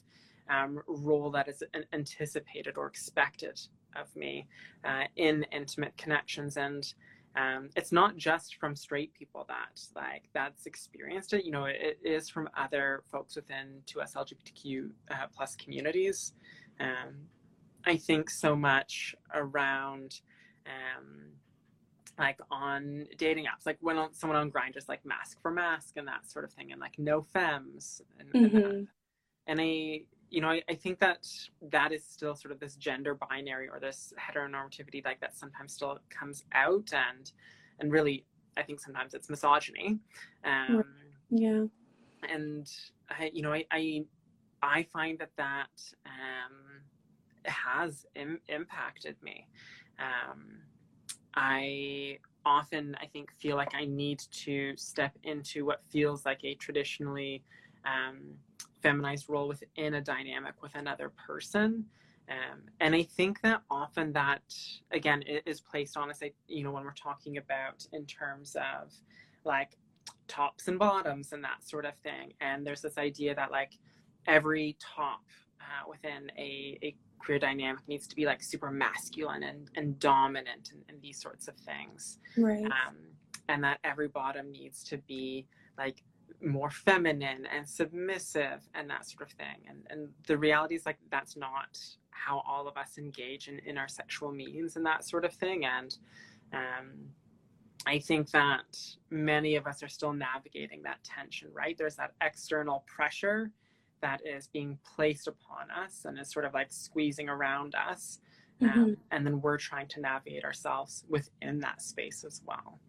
[0.48, 3.60] um, role that is anticipated or expected
[3.96, 4.46] of me
[4.84, 6.94] uh, in intimate connections and
[7.36, 11.98] um, it's not just from straight people that like that's experienced it you know it,
[12.02, 16.32] it is from other folks within 2s lgbtq uh, plus communities
[16.80, 17.14] um,
[17.84, 20.20] i think so much around
[20.66, 21.32] um,
[22.18, 26.08] like on dating apps, like when someone on Grindr just like masc for masc and
[26.08, 28.56] that sort of thing, and like no femmes, and, mm-hmm.
[28.56, 28.88] and,
[29.46, 31.26] and I, you know, I, I, think that
[31.70, 35.98] that is still sort of this gender binary or this heteronormativity, like that sometimes still
[36.10, 37.30] comes out, and
[37.78, 38.24] and really,
[38.56, 39.98] I think sometimes it's misogyny.
[40.44, 40.84] Um,
[41.30, 41.64] yeah,
[42.28, 42.70] and
[43.08, 44.04] I, you know, I, I,
[44.62, 46.80] I find that that um,
[47.44, 49.46] has Im- impacted me.
[49.98, 50.58] Um,
[51.34, 56.54] I often, I think, feel like I need to step into what feels like a
[56.54, 57.42] traditionally
[57.84, 58.36] um,
[58.82, 61.86] feminized role within a dynamic with another person.
[62.28, 64.42] Um, and I think that often that,
[64.90, 68.92] again, is placed on us, you know, when we're talking about in terms of
[69.44, 69.76] like
[70.26, 72.32] tops and bottoms and that sort of thing.
[72.40, 73.72] And there's this idea that like
[74.26, 75.22] every top
[75.60, 80.70] uh, within a, a queer dynamic needs to be like super masculine and, and dominant
[80.72, 82.18] and, and these sorts of things.
[82.36, 82.64] Right.
[82.64, 82.96] Um,
[83.48, 85.46] and that every bottom needs to be
[85.78, 86.02] like
[86.42, 89.64] more feminine and submissive and that sort of thing.
[89.68, 91.78] And and the reality is like that's not
[92.10, 95.64] how all of us engage in, in our sexual means and that sort of thing.
[95.64, 95.96] And
[96.52, 97.10] um
[97.86, 98.78] I think that
[99.10, 101.78] many of us are still navigating that tension, right?
[101.78, 103.52] There's that external pressure
[104.02, 108.20] that is being placed upon us and is sort of like squeezing around us.
[108.62, 108.92] Um, mm-hmm.
[109.10, 112.80] and then we're trying to navigate ourselves within that space as well.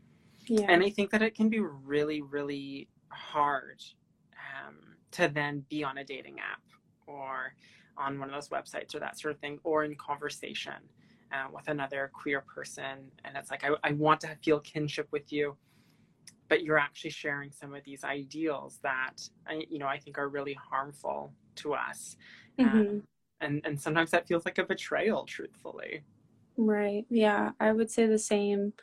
[0.47, 0.65] Yeah.
[0.69, 3.81] And I think that it can be really, really hard
[4.33, 4.75] um,
[5.11, 6.61] to then be on a dating app
[7.05, 7.53] or
[7.97, 10.73] on one of those websites or that sort of thing, or in conversation
[11.33, 13.11] uh, with another queer person.
[13.25, 15.57] And it's like, I, I want to feel kinship with you
[16.49, 19.15] but you're actually sharing some of these ideals that
[19.69, 22.15] you know I think are really harmful to us,
[22.59, 22.77] mm-hmm.
[22.77, 23.03] um,
[23.41, 26.03] and and sometimes that feels like a betrayal, truthfully.
[26.57, 27.05] Right.
[27.09, 28.73] Yeah, I would say the same.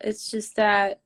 [0.00, 1.00] It's just that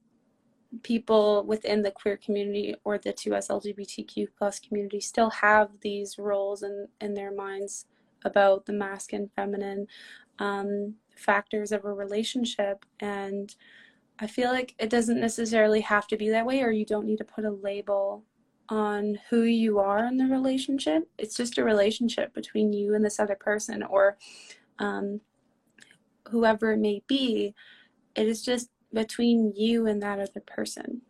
[0.83, 6.63] people within the queer community or the 2S LGBTQ plus community still have these roles
[6.63, 7.87] in, in their minds
[8.25, 9.87] about the masculine feminine
[10.39, 13.55] um, factors of a relationship and
[14.19, 17.19] I feel like it doesn't necessarily have to be that way, or you don't need
[17.19, 18.23] to put a label
[18.69, 21.09] on who you are in the relationship.
[21.19, 24.17] It's just a relationship between you and this other person, or
[24.79, 25.21] um,
[26.29, 27.55] whoever it may be.
[28.15, 31.03] It is just between you and that other person.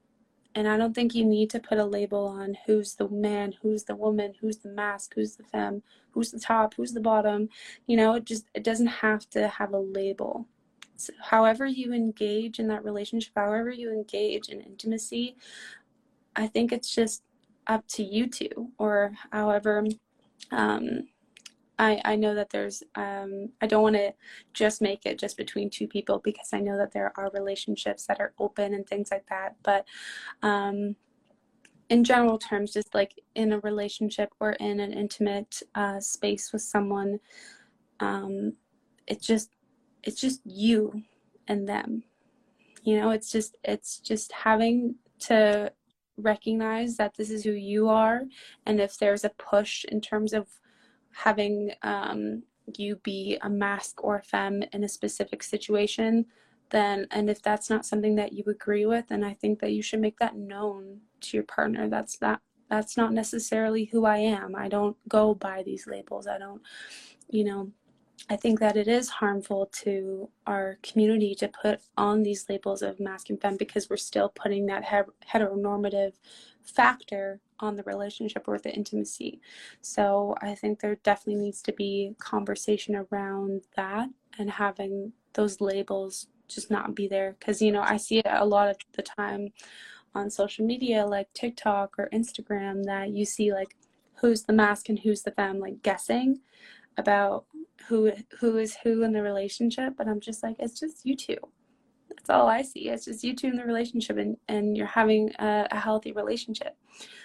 [0.55, 3.85] And I don't think you need to put a label on who's the man, who's
[3.85, 7.49] the woman, who's the masc, who's the femme, who's the top, who's the bottom.
[7.87, 10.47] You know, it just it doesn't have to have a label
[11.21, 15.37] however you engage in that relationship, however you engage in intimacy,
[16.37, 17.23] I think it's just
[17.67, 19.85] up to you two, or however.
[20.51, 21.09] Um,
[21.83, 24.15] I, I know that there's um, I don't want to
[24.55, 28.21] just make it just between two people because I know that there are relationships that
[28.21, 29.57] are open and things like that.
[29.65, 29.85] But
[30.43, 30.95] um,
[31.89, 36.63] in general terms, just like in a relationship or in an intimate uh, space with
[36.63, 37.19] someone,
[37.99, 38.53] um,
[39.09, 39.51] it just
[40.05, 41.03] it's just you
[41.49, 42.05] and them
[42.83, 45.71] you know it's just it's just having to
[46.17, 48.23] recognize that this is who you are
[48.67, 50.47] and if there's a push in terms of
[51.15, 52.43] having um,
[52.77, 56.25] you be a masc or a femme in a specific situation
[56.71, 59.83] then and if that's not something that you agree with then i think that you
[59.83, 61.89] should make that known to your partner.
[61.89, 64.55] That's not that's not necessarily who i am.
[64.57, 66.27] I don't go by these labels.
[66.27, 66.63] I don't
[67.29, 67.71] you know
[68.31, 73.01] i think that it is harmful to our community to put on these labels of
[73.01, 74.85] masc and femme because we're still putting that
[75.33, 76.13] heteronormative
[76.63, 79.41] factor on the relationship or the intimacy.
[79.81, 86.27] So i think there definitely needs to be conversation around that and having those labels
[86.49, 87.37] just not be there.
[87.39, 89.49] Because you know i see it a lot of the time
[90.15, 93.75] on social media like tiktok or instagram that you see like
[94.21, 96.41] who's the masc and who's the femme like guessing
[96.99, 97.47] about
[97.89, 99.95] who who is who in the relationship.
[99.97, 101.39] But i'm just like it's just you two
[102.17, 105.31] that's all i see it's just you two in the relationship and and you're having
[105.39, 106.77] a, a healthy relationship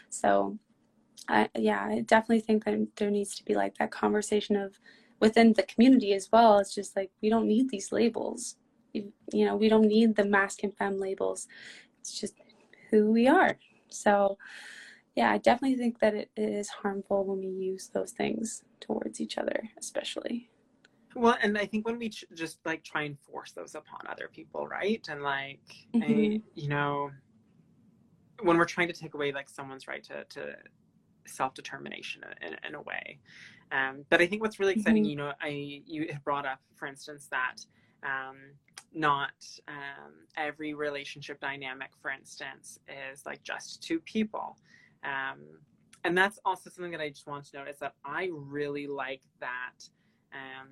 [0.09, 0.57] so
[1.29, 4.79] i yeah i definitely think that there needs to be like that conversation of
[5.19, 8.57] within the community as well it's just like we don't need these labels
[9.33, 11.47] you know, we don't need the masc and femme labels.
[11.99, 12.35] It's just
[12.89, 13.57] who we are.
[13.89, 14.37] So,
[15.15, 19.37] yeah, I definitely think that it is harmful when we use those things towards each
[19.37, 20.49] other, especially.
[21.17, 24.29] Well, and I think when we ch- just like try and force those upon other
[24.31, 25.03] people, right?
[25.09, 25.59] And like,
[25.95, 26.03] mm-hmm.
[26.03, 27.09] I, you know,
[28.43, 30.55] when we're trying to take away like someone's right to, to
[31.25, 33.17] self determination in, in, a way.
[33.71, 35.09] Um, but I think what's really exciting, mm-hmm.
[35.09, 37.55] you know, I you brought up, for instance, that
[38.03, 38.37] um,
[38.93, 39.33] not
[39.67, 42.77] um, every relationship dynamic, for instance,
[43.11, 44.55] is like just two people.
[45.03, 45.39] Um,
[46.03, 49.23] and that's also something that I just want to note is that I really like
[49.39, 49.89] that
[50.31, 50.69] um,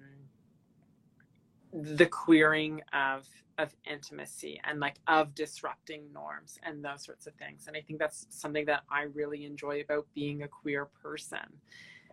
[1.75, 7.67] the queering of of intimacy and like of disrupting norms and those sorts of things.
[7.67, 11.61] And I think that's something that I really enjoy about being a queer person.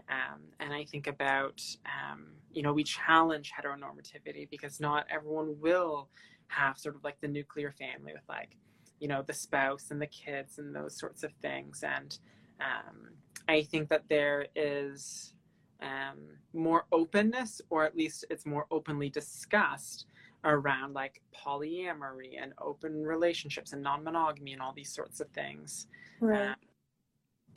[0.08, 6.08] Um, and I think about, um, you know, we challenge heteronormativity because not everyone will
[6.48, 8.56] have sort of like the nuclear family with like,
[9.00, 11.82] you know, the spouse and the kids and those sorts of things.
[11.82, 12.16] And
[12.60, 13.10] um,
[13.48, 15.34] I think that there is
[15.82, 16.18] um,
[16.52, 20.06] more openness, or at least it's more openly discussed
[20.44, 25.86] around like polyamory and open relationships and non monogamy and all these sorts of things.
[26.20, 26.50] Right.
[26.50, 26.54] Um,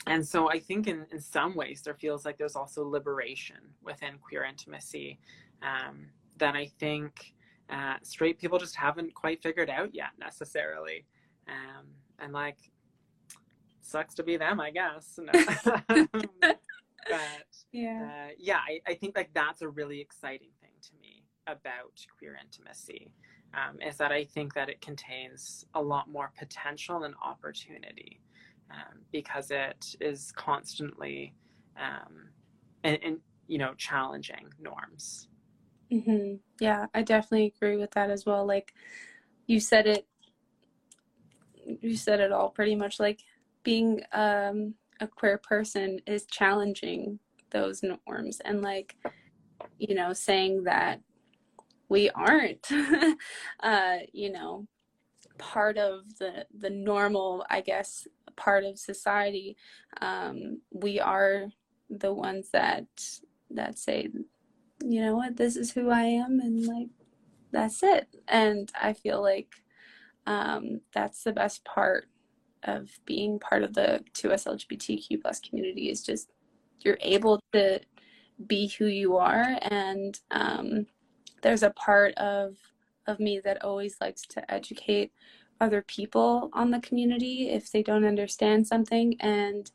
[0.06, 4.18] and so I think in, in some ways there feels like there's also liberation within
[4.18, 5.18] queer intimacy
[5.62, 7.32] um, that I think
[7.70, 11.04] uh, straight people just haven't quite figured out yet necessarily.
[11.48, 11.86] Um,
[12.20, 12.58] and like,
[13.80, 15.18] sucks to be them, I guess.
[15.18, 15.32] No.
[15.88, 21.24] but yeah, uh, yeah, I, I think like that's a really exciting thing to me
[21.46, 23.10] about queer intimacy.
[23.54, 28.20] Um, is that I think that it contains a lot more potential and opportunity
[28.70, 31.34] um, because it is constantly
[31.78, 32.28] um,
[32.84, 35.28] and, and, you know challenging norms
[35.92, 36.34] mm-hmm.
[36.58, 38.74] yeah i definitely agree with that as well like
[39.46, 40.04] you said it
[41.80, 43.20] you said it all pretty much like
[43.62, 48.96] being um, a queer person is challenging those norms and like
[49.78, 51.00] you know saying that
[51.88, 52.68] we aren't
[53.60, 54.66] uh you know
[55.38, 58.06] part of the the normal i guess
[58.36, 59.56] part of society.
[60.00, 61.46] Um, we are
[61.90, 62.86] the ones that
[63.50, 64.08] that say
[64.84, 66.88] you know what this is who i am and like
[67.52, 68.08] that's it.
[68.28, 69.48] And i feel like
[70.26, 72.08] um, that's the best part
[72.64, 76.30] of being part of the 2s lgbtq plus community is just
[76.86, 77.80] you're able to
[78.46, 79.58] be who you are.
[79.62, 80.86] And um,
[81.42, 82.56] there's a part of
[83.06, 85.12] of me that always likes to educate
[85.60, 89.16] other people on the community if they don't understand something.
[89.20, 89.70] And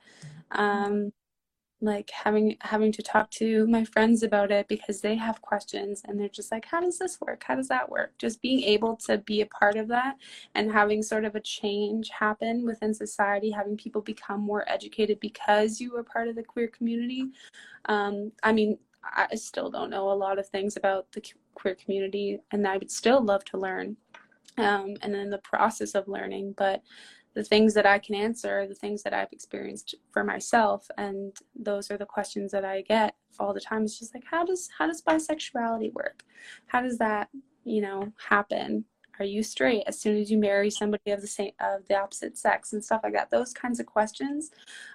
[0.51, 1.13] um,
[1.81, 6.19] like having having to talk to my friends about it because they have questions and
[6.19, 9.17] they're just like how does this work how does that work just being able to
[9.19, 10.15] be a part of that
[10.55, 15.81] and having sort of a change happen within society having people become more educated because
[15.81, 17.25] you were part of the queer community
[17.85, 18.77] um, i mean
[19.15, 21.23] i still don't know a lot of things about the
[21.55, 23.97] queer community and i would still love to learn
[24.57, 26.53] um, and then the process of learning.
[26.57, 26.81] But
[27.33, 31.89] the things that I can answer, the things that I've experienced for myself, and those
[31.89, 33.83] are the questions that I get all the time.
[33.83, 36.23] It's just like, how does how does bisexuality work?
[36.67, 37.29] How does that
[37.63, 38.85] you know happen?
[39.19, 42.37] Are you straight as soon as you marry somebody of the same of the opposite
[42.37, 43.29] sex and stuff like that?
[43.29, 44.49] Those kinds of questions,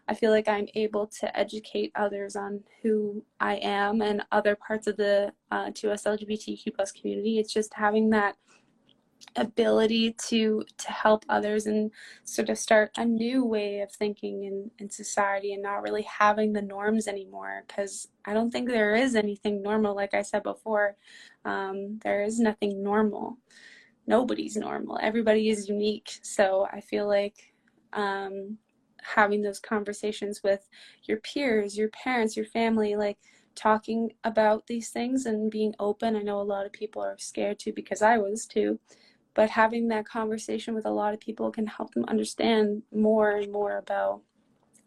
[0.08, 4.88] I feel like I'm able to educate others on who I am and other parts
[4.88, 7.38] of the uh, 2S LGBTQ plus community.
[7.38, 8.36] It's just having that
[9.36, 11.90] ability to to help others and
[12.24, 16.54] sort of start a new way of thinking in, in society and not really having
[16.54, 20.96] the norms anymore because i don't think there is anything normal like i said before
[21.44, 23.36] um, there is nothing normal
[24.06, 24.98] nobody's normal.
[25.02, 26.18] Everybody is unique.
[26.22, 27.52] So I feel like
[27.92, 28.58] um,
[29.02, 30.68] having those conversations with
[31.04, 33.18] your peers, your parents, your family, like
[33.54, 36.16] talking about these things and being open.
[36.16, 38.78] I know a lot of people are scared too because I was too.
[39.36, 43.52] But having that conversation with a lot of people can help them understand more and
[43.52, 44.22] more about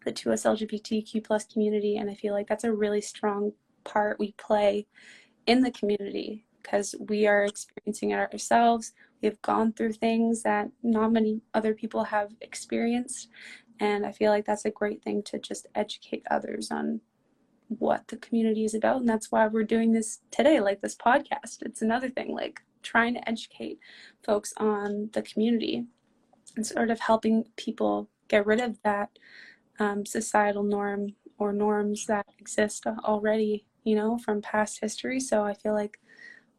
[0.06, 1.98] the 2S LGBTQ plus community.
[1.98, 3.52] And I feel like that's a really strong
[3.84, 4.88] part we play
[5.46, 8.94] in the community because we are experiencing it ourselves.
[9.22, 13.30] We've gone through things that not many other people have experienced.
[13.80, 17.02] And I feel like that's a great thing to just educate others on
[17.68, 19.02] what the community is about.
[19.02, 21.62] And that's why we're doing this today, like this podcast.
[21.62, 23.80] It's another thing, like trying to educate
[24.24, 25.86] folks on the community
[26.56, 29.10] and sort of helping people get rid of that
[29.80, 35.20] um, societal norm or norms that exist already, you know, from past history.
[35.20, 36.00] So I feel like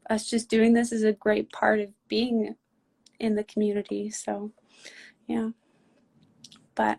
[0.09, 2.57] us just doing this is a great part of being
[3.19, 4.11] in the community.
[4.11, 4.53] So,
[5.27, 5.51] yeah.
[6.75, 6.99] But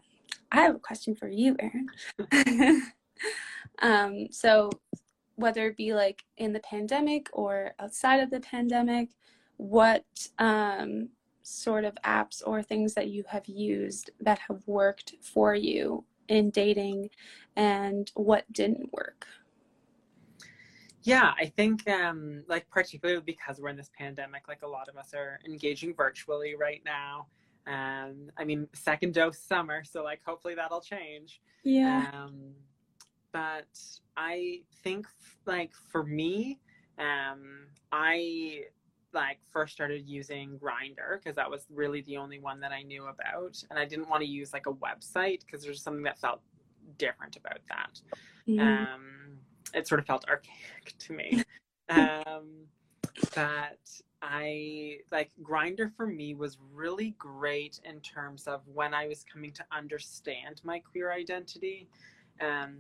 [0.51, 2.83] I have a question for you, Erin.
[3.81, 4.69] um, so,
[5.41, 9.09] whether it be like in the pandemic or outside of the pandemic,
[9.57, 10.05] what
[10.39, 11.09] um,
[11.41, 16.49] sort of apps or things that you have used that have worked for you in
[16.49, 17.09] dating
[17.55, 19.27] and what didn't work?
[21.03, 24.97] Yeah, I think um, like particularly because we're in this pandemic, like a lot of
[24.97, 27.27] us are engaging virtually right now.
[27.65, 31.41] Um, I mean, second dose summer, so like hopefully that'll change.
[31.63, 32.09] Yeah.
[32.13, 32.53] Um,
[33.31, 33.79] but
[34.17, 35.07] I think
[35.45, 36.59] like for me,
[36.97, 38.65] um, I
[39.13, 43.07] like first started using Grindr because that was really the only one that I knew
[43.07, 46.41] about, and I didn't want to use like a website because there's something that felt
[46.97, 48.01] different about that.
[48.59, 49.37] Um,
[49.73, 51.43] it sort of felt archaic to me.
[51.89, 52.65] um,
[53.35, 53.79] but
[54.21, 59.51] I like Grindr for me was really great in terms of when I was coming
[59.53, 61.87] to understand my queer identity,
[62.39, 62.77] um,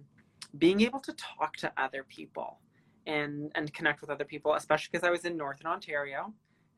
[0.57, 2.59] being able to talk to other people
[3.07, 6.33] and and connect with other people, especially because I was in Northern Ontario.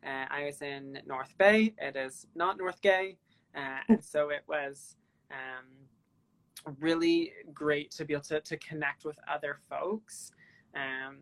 [0.05, 1.73] Uh, I was in North Bay.
[1.77, 3.17] It is not North Gay,
[3.55, 4.95] uh, and so it was
[5.31, 10.31] um, really great to be able to to connect with other folks.
[10.75, 11.17] Um,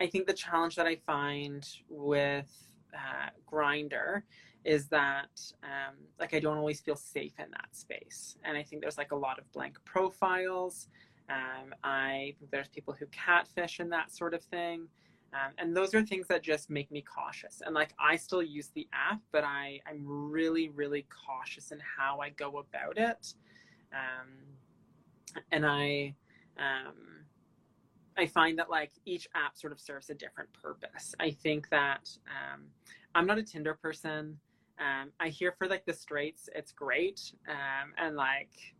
[0.00, 2.50] I think the challenge that I find with
[2.94, 4.22] uh, Grindr
[4.64, 8.82] is that um, like I don't always feel safe in that space, and I think
[8.82, 10.88] there's like a lot of blank profiles.
[11.30, 14.88] Um, I think there's people who catfish and that sort of thing.
[15.32, 17.60] Um, and those are things that just make me cautious.
[17.64, 22.20] And like I still use the app, but I, I'm really, really cautious in how
[22.20, 23.34] I go about it.
[23.92, 24.28] Um,
[25.50, 26.14] and I,
[26.56, 27.24] um,
[28.16, 31.14] I find that like each app sort of serves a different purpose.
[31.18, 32.66] I think that um,
[33.16, 34.38] I'm not a Tinder person.
[34.78, 37.32] Um, I hear for like the straights, it's great.
[37.48, 38.73] Um, and like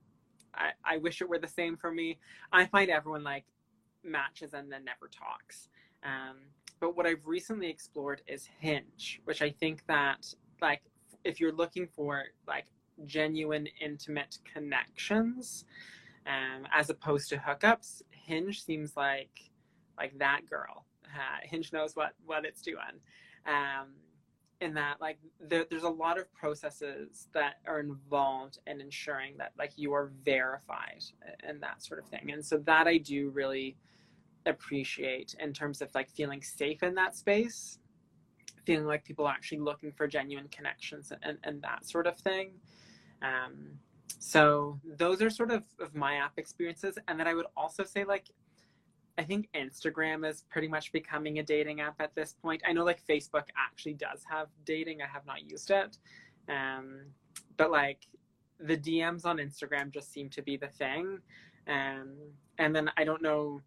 [0.56, 2.18] I, I wish it were the same for me.
[2.52, 3.44] I find everyone like
[4.02, 5.68] matches and then never talks.
[6.02, 6.36] Um,
[6.80, 10.82] but what I've recently explored is Hinge, which I think that like
[11.24, 12.66] if you're looking for like
[13.06, 15.64] genuine intimate connections,
[16.26, 19.40] um, as opposed to hookups, Hinge seems like
[19.96, 20.84] like that girl.
[21.04, 23.00] Uh, Hinge knows what what it's doing.
[23.46, 23.92] Um,
[24.64, 29.52] in that like there, there's a lot of processes that are involved in ensuring that
[29.58, 31.04] like you are verified
[31.46, 32.30] and that sort of thing.
[32.32, 33.76] And so that i do really
[34.46, 37.78] appreciate in terms of like feeling safe in that space
[38.64, 42.52] feeling like people are actually looking for genuine connections and, and that sort of thing.
[43.22, 43.78] Um,
[44.18, 46.98] so those are sort of, of my app experiences.
[47.08, 48.30] And then i would also say like
[49.16, 52.62] I think Instagram is pretty much becoming a dating app at this point.
[52.66, 55.02] I know like Facebook actually does have dating.
[55.02, 55.98] I have not used it.
[56.48, 57.02] Um,
[57.56, 58.06] but like
[58.58, 61.18] the DMs on Instagram just seem to be the thing.
[61.68, 62.16] Um,
[62.58, 63.60] and then I don't know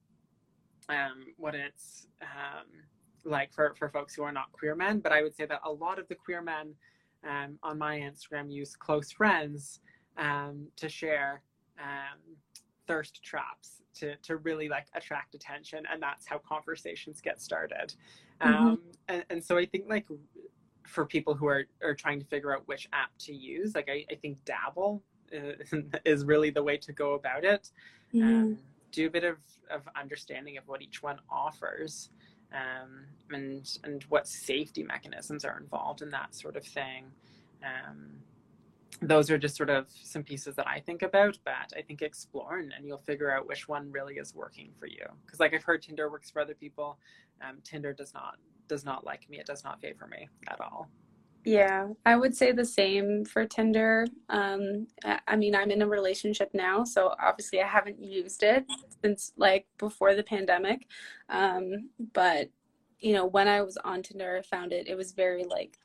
[0.89, 2.65] um, what it's um,
[3.23, 5.71] like for, for folks who are not queer men, but I would say that a
[5.71, 6.73] lot of the queer men
[7.27, 9.79] um, on my Instagram use close friends
[10.17, 11.41] um, to share
[12.87, 17.93] thirst traps to to really like attract attention and that's how conversations get started.
[18.41, 18.53] Mm-hmm.
[18.53, 20.05] um, and, and so i think like
[20.85, 24.05] for people who are are trying to figure out which app to use like i,
[24.11, 25.01] I think dabble
[26.05, 27.71] is really the way to go about it.
[28.13, 28.57] Um,
[28.91, 29.37] do a bit of,
[29.69, 32.09] of understanding of what each one offers
[32.53, 37.05] um, and and what safety mechanisms are involved in that sort of thing.
[37.63, 38.21] Um,
[39.01, 42.57] those are just sort of some pieces that I think about, but I think explore
[42.57, 45.05] and, you'll figure out which one really is working for you.
[45.25, 46.97] Because like I've heard Tinder works for other people,
[47.47, 48.35] um, Tinder does not
[48.67, 49.39] does not like me.
[49.39, 50.89] It does not favor me at all.
[51.45, 54.07] Yeah, I would say the same for Tinder.
[54.29, 58.65] Um, I I mean, I'm in a relationship now, so obviously I haven't used it
[59.01, 60.87] since like before the pandemic.
[61.29, 62.49] Um, but
[62.99, 65.77] you know, when I was on Tinder, I found it, it was very like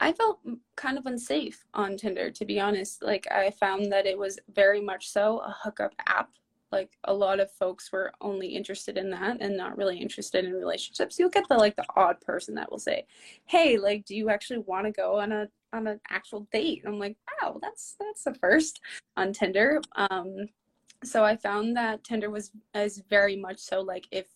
[0.00, 0.40] I felt
[0.76, 3.02] kind of unsafe on Tinder, to be honest.
[3.02, 6.30] Like, I found that it was very much so a hookup app.
[6.72, 10.54] Like, a lot of folks were only interested in that and not really interested in
[10.54, 11.18] relationships.
[11.18, 13.06] You'll get the like the odd person that will say,
[13.46, 16.98] "Hey, like, do you actually want to go on a on an actual date?" I'm
[16.98, 18.80] like, "Wow, that's that's the first
[19.16, 20.48] on Tinder." Um,
[21.04, 24.26] so I found that Tinder was is very much so like if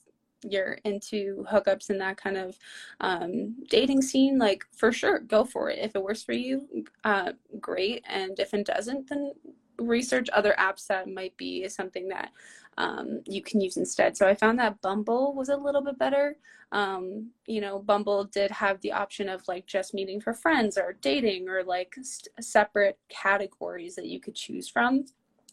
[0.48, 2.58] you're into hookups and that kind of
[3.00, 5.78] um, dating scene, like for sure, go for it.
[5.78, 6.68] If it works for you,
[7.04, 8.04] uh, great.
[8.08, 9.32] And if it doesn't, then
[9.78, 12.30] research other apps that might be something that
[12.78, 14.16] um, you can use instead.
[14.16, 16.36] So I found that Bumble was a little bit better.
[16.72, 20.96] Um, you know, Bumble did have the option of like just meeting for friends or
[21.00, 25.04] dating or like st- separate categories that you could choose from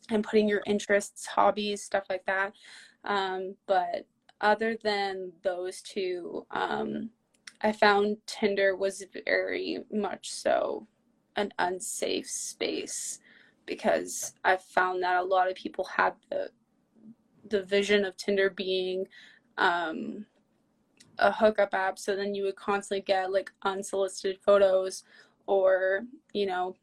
[0.09, 2.53] and putting your interests, hobbies, stuff like that.
[3.03, 4.07] Um, but
[4.41, 7.09] other than those two, um,
[7.61, 10.87] I found Tinder was very much so
[11.35, 13.19] an unsafe space
[13.65, 16.49] because I found that a lot of people had the
[17.49, 19.05] the vision of Tinder being
[19.57, 20.25] um,
[21.17, 21.99] a hookup app.
[21.99, 25.03] So then you would constantly get like unsolicited photos
[25.47, 26.75] or you know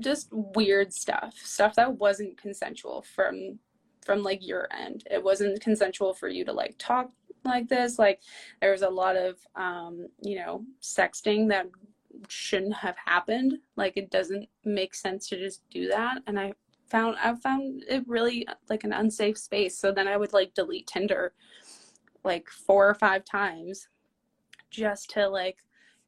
[0.00, 3.58] just weird stuff, stuff that wasn't consensual from
[4.04, 5.04] from like your end.
[5.10, 7.10] It wasn't consensual for you to like talk
[7.44, 7.98] like this.
[7.98, 8.20] Like
[8.60, 11.66] there was a lot of um, you know, sexting that
[12.28, 13.58] shouldn't have happened.
[13.76, 16.18] Like it doesn't make sense to just do that.
[16.26, 16.52] And I
[16.88, 19.78] found I found it really like an unsafe space.
[19.78, 21.32] So then I would like delete Tinder
[22.24, 23.88] like four or five times
[24.70, 25.58] just to like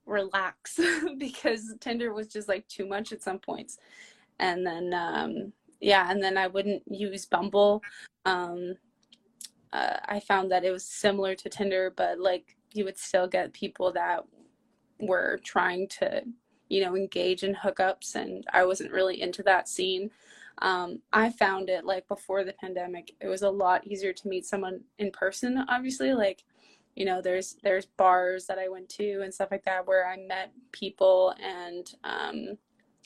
[0.04, 0.78] relax
[1.18, 3.78] because Tinder was just like too much at some points.
[4.38, 5.52] And then um
[5.82, 7.82] yeah, and then I wouldn't use Bumble.
[8.24, 8.76] Um,
[9.72, 13.52] uh, I found that it was similar to Tinder, but like you would still get
[13.52, 14.24] people that
[15.00, 16.22] were trying to,
[16.68, 20.10] you know, engage in hookups, and I wasn't really into that scene.
[20.58, 24.46] Um, I found it like before the pandemic, it was a lot easier to meet
[24.46, 25.64] someone in person.
[25.68, 26.44] Obviously, like
[26.94, 30.16] you know, there's there's bars that I went to and stuff like that where I
[30.16, 32.58] met people, and um,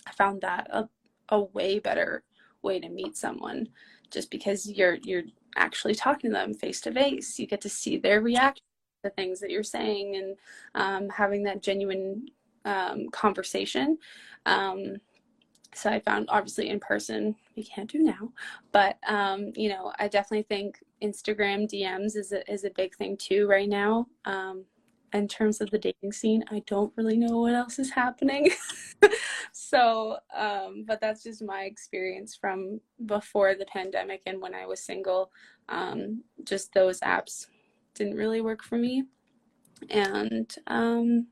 [0.06, 0.88] I found that a,
[1.30, 2.22] a way better
[2.66, 3.68] way to meet someone
[4.10, 5.24] just because you're you're
[5.56, 7.38] actually talking to them face to face.
[7.38, 8.62] You get to see their reaction
[9.04, 10.36] to things that you're saying and
[10.74, 12.26] um, having that genuine
[12.64, 13.98] um, conversation.
[14.44, 14.96] Um,
[15.74, 18.32] so i found obviously in person we can't do now
[18.72, 23.14] but um, you know i definitely think instagram dms is a, is a big thing
[23.18, 24.06] too right now.
[24.24, 24.64] Um,
[25.12, 28.50] in terms of the dating scene, I don't really know what else is happening.
[29.68, 34.80] so, um, but that's just my experience from before the pandemic and when I was
[34.80, 35.32] single.
[35.68, 37.46] Um, just those apps
[37.94, 39.02] didn't really work for me.
[39.90, 41.26] And um,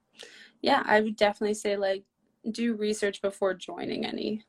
[0.63, 2.03] yeah, I would definitely say like
[2.51, 4.43] do research before joining any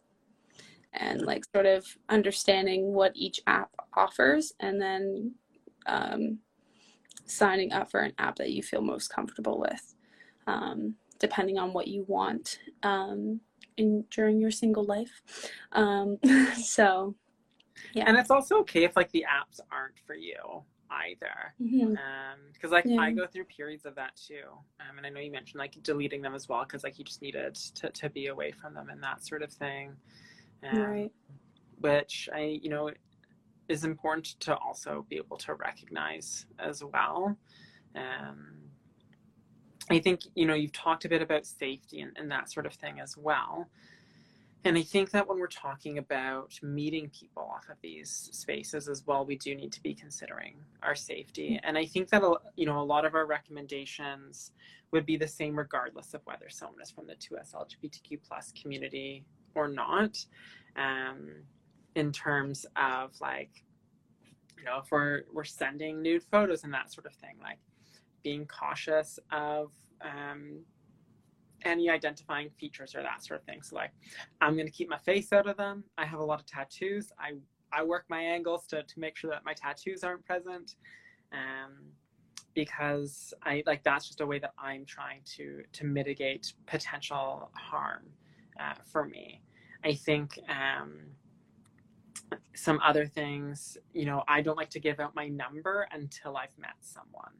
[0.93, 5.35] and like sort of understanding what each app offers and then
[5.85, 6.39] um,
[7.27, 9.93] signing up for an app that you feel most comfortable with,
[10.47, 13.39] um, depending on what you want um,
[13.77, 15.21] in during your single life.
[15.71, 16.17] Um,
[16.55, 17.15] so,
[17.93, 18.05] yeah.
[18.07, 21.97] And it's also okay if like the apps aren't for you either because mm-hmm.
[21.97, 23.01] um, like yeah.
[23.01, 24.43] i go through periods of that too
[24.79, 27.23] um, and i know you mentioned like deleting them as well because like you just
[27.23, 29.91] needed to, to be away from them and that sort of thing
[30.71, 31.11] um, right
[31.79, 32.91] which i you know
[33.67, 37.37] is important to also be able to recognize as well.
[37.95, 38.55] Um,
[39.89, 42.73] I think, you know, you've talked a bit about safety and, and that sort of
[42.73, 43.67] thing as well.
[44.63, 49.05] And I think that when we're talking about meeting people off of these spaces as
[49.05, 51.59] well, we do need to be considering our safety.
[51.63, 52.23] And I think that,
[52.55, 54.51] you know, a lot of our recommendations
[54.91, 59.23] would be the same regardless of whether someone is from the 2S LGBTQ plus community
[59.53, 60.25] or not.
[60.75, 61.43] Um,
[61.95, 63.63] in terms of like
[64.57, 67.57] you know if we're we're sending nude photos and that sort of thing like
[68.25, 69.71] being cautious of
[70.01, 70.59] um,
[71.63, 73.61] any identifying features or that sort of thing.
[73.61, 73.91] So like
[74.41, 75.83] i'm going to keep my face out of them.
[75.97, 77.11] I have a lot of tattoos.
[77.19, 77.29] I
[77.71, 80.75] i work my angles to to make sure that my tattoos aren't present
[81.33, 81.73] um,
[82.53, 88.03] because i like that's just a way that i'm trying to to mitigate potential harm
[88.59, 89.41] uh, for me.
[89.83, 90.93] I think um,
[92.55, 96.57] some other things, you know, I don't like to give out my number until I've
[96.57, 97.33] met someone.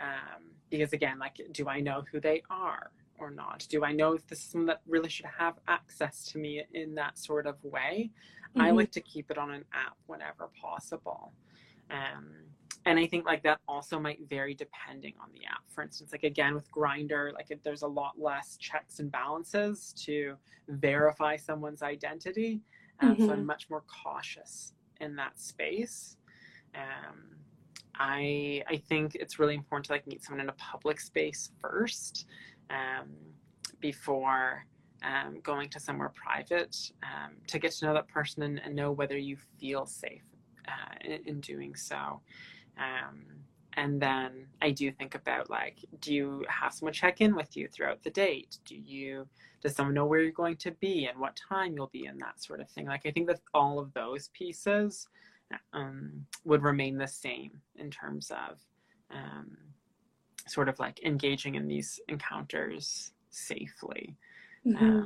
[0.00, 2.90] Um, because again, like, do I know who they are?
[3.18, 3.66] or not?
[3.68, 6.94] Do I know if this is someone that really should have access to me in
[6.94, 8.10] that sort of way?
[8.50, 8.60] Mm-hmm.
[8.60, 11.32] I like to keep it on an app whenever possible.
[11.90, 12.28] Um,
[12.86, 15.62] and I think like that also might vary depending on the app.
[15.68, 19.92] For instance, like again with Grindr, like if there's a lot less checks and balances
[20.04, 20.36] to
[20.68, 22.62] verify someone's identity.
[23.00, 23.26] Um, mm-hmm.
[23.26, 23.46] So I'm mm-hmm.
[23.46, 26.16] much more cautious in that space.
[26.74, 27.36] Um,
[27.98, 32.26] I I think it's really important to like meet someone in a public space first
[32.70, 33.10] um,
[33.80, 34.64] before
[35.02, 38.92] um, going to somewhere private um, to get to know that person and, and know
[38.92, 40.24] whether you feel safe
[40.66, 42.20] uh, in, in, doing so.
[42.76, 43.22] Um,
[43.74, 47.68] and then I do think about like, do you have someone check in with you
[47.68, 48.58] throughout the date?
[48.64, 49.28] Do you
[49.60, 52.42] does someone know where you're going to be and what time you'll be in that
[52.42, 52.86] sort of thing?
[52.86, 55.08] Like I think that all of those pieces
[55.72, 58.58] um, would remain the same in terms of
[59.10, 59.56] um,
[60.46, 64.16] sort of like engaging in these encounters safely.
[64.66, 65.00] Mm-hmm.
[65.00, 65.04] Uh,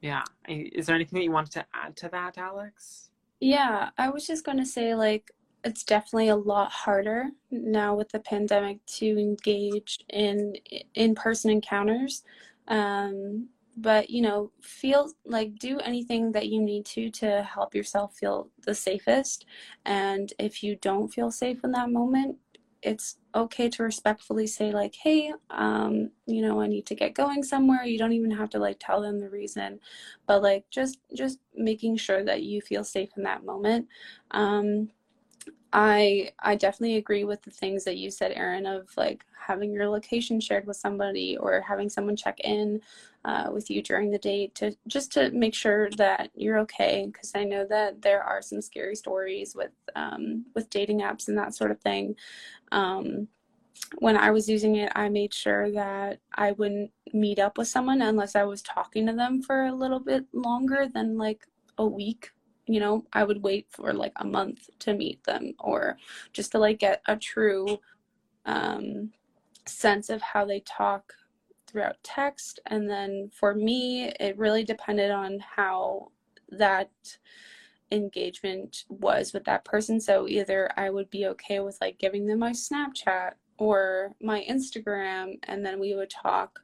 [0.00, 0.22] yeah.
[0.48, 3.10] Is there anything that you wanted to add to that, Alex?
[3.40, 5.30] Yeah, I was just going to say, like,
[5.64, 10.56] it's definitely a lot harder now with the pandemic to engage in
[10.94, 12.24] in-person encounters
[12.66, 18.14] um, but you know feel like do anything that you need to to help yourself
[18.16, 19.46] feel the safest.
[19.86, 22.36] And if you don't feel safe in that moment
[22.82, 27.42] it's okay to respectfully say like hey um you know i need to get going
[27.42, 27.84] somewhere.
[27.84, 29.78] You don't even have to like tell them the reason
[30.26, 33.86] but like just just making sure that you feel safe in that moment.
[34.32, 34.90] Um
[35.72, 39.88] I I definitely agree with the things that you said, Erin, of like having your
[39.88, 42.80] location shared with somebody or having someone check in
[43.24, 47.08] uh, with you during the date to just to make sure that you're okay.
[47.12, 51.38] Because I know that there are some scary stories with um, with dating apps and
[51.38, 52.16] that sort of thing.
[52.70, 53.28] Um,
[53.98, 58.00] when I was using it, I made sure that I wouldn't meet up with someone
[58.00, 61.46] unless I was talking to them for a little bit longer than like
[61.78, 62.30] a week
[62.66, 65.96] you know i would wait for like a month to meet them or
[66.32, 67.78] just to like get a true
[68.44, 69.10] um,
[69.66, 71.12] sense of how they talk
[71.72, 72.60] throughout text.
[72.66, 76.12] And then for me it really depended on how
[76.50, 76.90] that
[77.90, 80.00] engagement was with that person.
[80.00, 85.34] So either i would be okay with like giving them my snapchat or my instagram
[85.44, 86.60] and then we would talk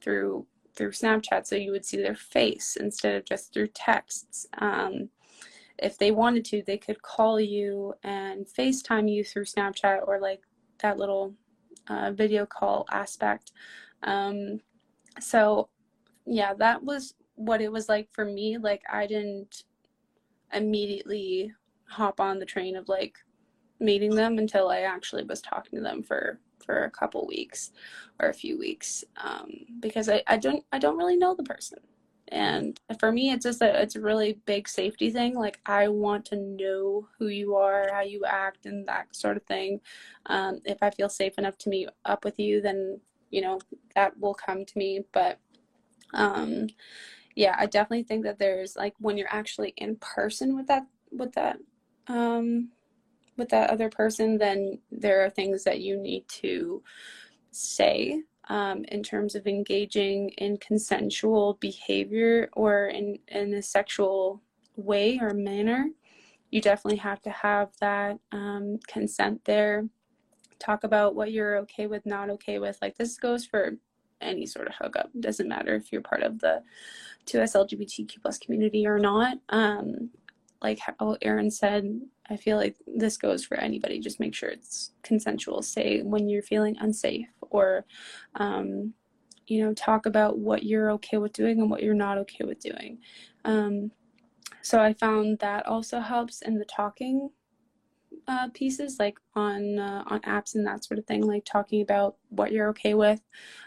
[0.00, 1.46] through through snapchat.
[1.46, 4.46] So you would see their face instead of just through texts.
[4.58, 5.10] Um,
[5.80, 10.42] if they wanted to, they could call you and FaceTime you through Snapchat or like
[10.82, 11.34] that little
[11.88, 13.52] uh, video call aspect.
[14.02, 14.60] Um,
[15.20, 15.68] so,
[16.26, 18.58] yeah, that was what it was like for me.
[18.58, 19.64] Like, I didn't
[20.52, 21.52] immediately
[21.88, 23.18] hop on the train of like
[23.80, 27.72] meeting them until I actually was talking to them for for a couple weeks
[28.20, 29.02] or a few weeks.
[29.16, 31.78] Um, because I, I don't I don't really know the person.
[32.28, 35.34] And for me it's just a it's a really big safety thing.
[35.34, 39.42] Like i want to know who you are how you act and that sort of
[39.44, 39.80] thing.
[40.26, 43.00] Um, if i feel safe enough to meet up with you then
[43.30, 43.58] you know
[43.94, 45.38] that will come to me but
[46.14, 46.66] um
[47.34, 51.32] yeah i definitely think that there's like when you're actually in person with that with
[51.32, 51.58] that
[52.08, 52.68] um
[53.36, 56.82] with that other person then there are things that you need to
[57.50, 64.42] say um, in terms of engaging in consensual behavior or in, in a sexual
[64.76, 65.88] way or manner,
[66.50, 69.88] you definitely have to have that um, consent there.
[70.60, 72.78] Talk about what you're okay with, not okay with.
[72.80, 73.72] Like this goes for
[74.20, 75.10] any sort of hookup.
[75.14, 76.62] It doesn't matter if you're part of the
[77.26, 79.38] 2S LGBTQ plus community or not.
[79.48, 80.10] Um,
[80.62, 83.98] like how Erin said, I feel like this goes for anybody.
[83.98, 85.62] Just make sure it's consensual.
[85.62, 87.84] Say when you're feeling unsafe, or,
[88.36, 88.94] um,
[89.46, 92.60] you know, talk about what you're okay with doing and what you're not okay with
[92.60, 92.98] doing.
[93.44, 93.90] Um,
[94.62, 97.30] so I found that also helps in the talking
[98.30, 102.14] uh, pieces, like on uh, on apps and that sort of thing, like talking about
[102.28, 103.20] what you're okay with.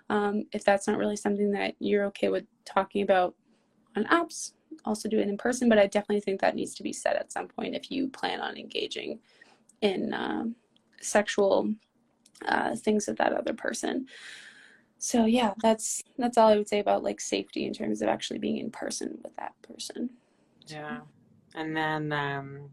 [0.09, 3.35] Um, if that's not really something that you're okay with talking about
[3.97, 4.53] on apps,
[4.85, 7.31] also do it in person, but I definitely think that needs to be said at
[7.31, 9.19] some point if you plan on engaging
[9.81, 10.45] in uh,
[11.01, 11.73] sexual
[12.77, 14.07] things with that other person.
[14.97, 18.39] So yeah, that's that's all I would say about like safety in terms of actually
[18.39, 20.11] being in person with that person.
[20.67, 20.99] Yeah,
[21.53, 22.69] and then um,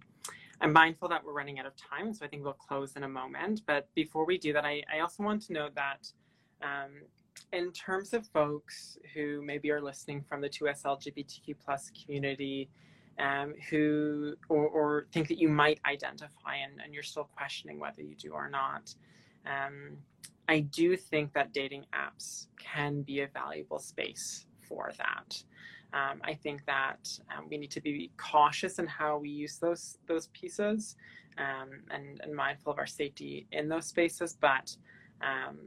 [0.61, 3.09] I'm mindful that we're running out of time, so I think we'll close in a
[3.09, 3.63] moment.
[3.67, 6.07] But before we do that, I, I also want to note that
[6.63, 6.91] um,
[7.53, 12.69] in terms of folks who maybe are listening from the 2S LGBTQ plus community,
[13.19, 18.01] um, who or, or, think that you might identify and, and, you're still questioning whether
[18.01, 18.95] you do or not.
[19.45, 19.99] Um,
[20.49, 25.43] I do think that dating apps can be a valuable space for that.
[25.93, 29.99] Um, I think that um, we need to be cautious in how we use those
[30.07, 30.97] those pieces
[31.39, 34.37] um, and, and, mindful of our safety in those spaces.
[34.41, 34.77] But
[35.21, 35.59] um,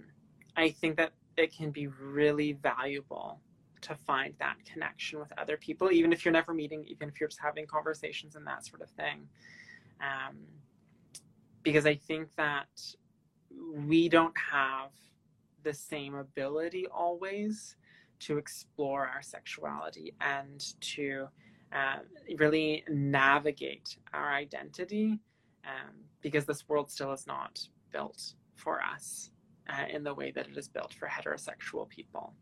[0.56, 3.40] I think that it can be really valuable
[3.82, 7.30] to find that connection with other people, even if you're never meeting, even if you're
[7.30, 9.28] just having conversations and that sort of thing.
[10.00, 10.38] Um,
[11.64, 12.68] because I think that
[13.76, 14.92] we don't have
[15.64, 17.76] the same ability always
[18.26, 21.28] to explore our sexuality and to
[21.74, 22.00] uh,
[22.38, 25.20] really navigate our identity
[25.66, 27.60] um, because this world still is not
[27.92, 29.32] built for us
[29.70, 32.34] uh, in the way that it is built for heterosexual people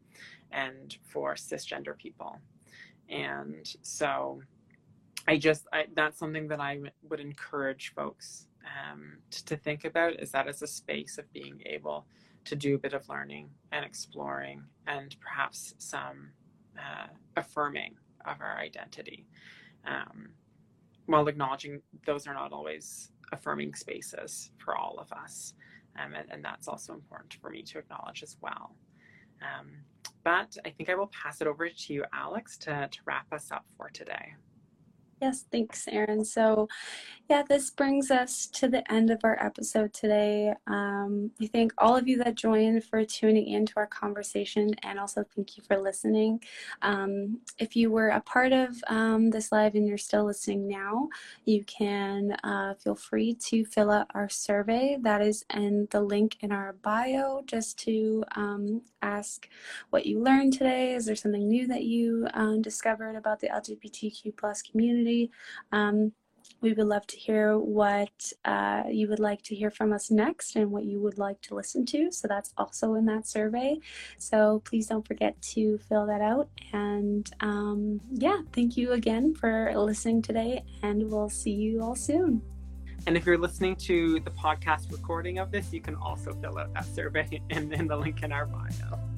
[0.51, 2.39] and for cisgender people.
[3.09, 4.41] And so
[5.27, 6.79] I just, I, that's something that I
[7.09, 11.61] would encourage folks um, to, to think about is that as a space of being
[11.65, 12.05] able
[12.45, 16.31] to do a bit of learning and exploring and perhaps some
[16.77, 19.25] uh, affirming of our identity
[19.85, 20.29] um,
[21.05, 25.53] while acknowledging those are not always affirming spaces for all of us.
[25.99, 28.75] Um, and, and, that's also important for me to acknowledge as well.
[29.41, 29.71] Um,
[30.23, 33.51] but I think I will pass it over to you, Alex, to, to wrap us
[33.51, 34.35] up for today.
[35.21, 36.25] Yes, thanks, Erin.
[36.25, 36.67] So,
[37.29, 40.53] yeah, this brings us to the end of our episode today.
[40.67, 45.23] Um, we thank all of you that joined for tuning into our conversation and also
[45.35, 46.41] thank you for listening.
[46.81, 51.07] Um, if you were a part of um, this live and you're still listening now,
[51.45, 54.97] you can uh, feel free to fill out our survey.
[54.99, 59.47] That is in the link in our bio just to um, ask
[59.91, 60.93] what you learned today.
[60.95, 65.10] Is there something new that you um, discovered about the LGBTQ plus community?
[65.71, 66.13] Um,
[66.61, 70.55] we would love to hear what uh, you would like to hear from us next
[70.55, 72.11] and what you would like to listen to.
[72.11, 73.77] So that's also in that survey.
[74.17, 76.49] So please don't forget to fill that out.
[76.73, 82.41] And um, yeah, thank you again for listening today, and we'll see you all soon.
[83.07, 86.71] And if you're listening to the podcast recording of this, you can also fill out
[86.75, 89.10] that survey in, in the link in our bio.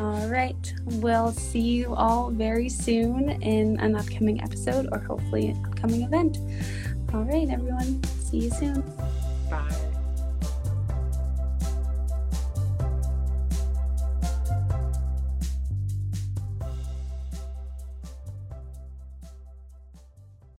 [0.00, 0.74] All right.
[0.84, 6.38] We'll see you all very soon in an upcoming episode or hopefully an upcoming event.
[7.12, 8.02] All right, everyone.
[8.04, 8.82] See you soon.
[9.50, 9.87] Bye.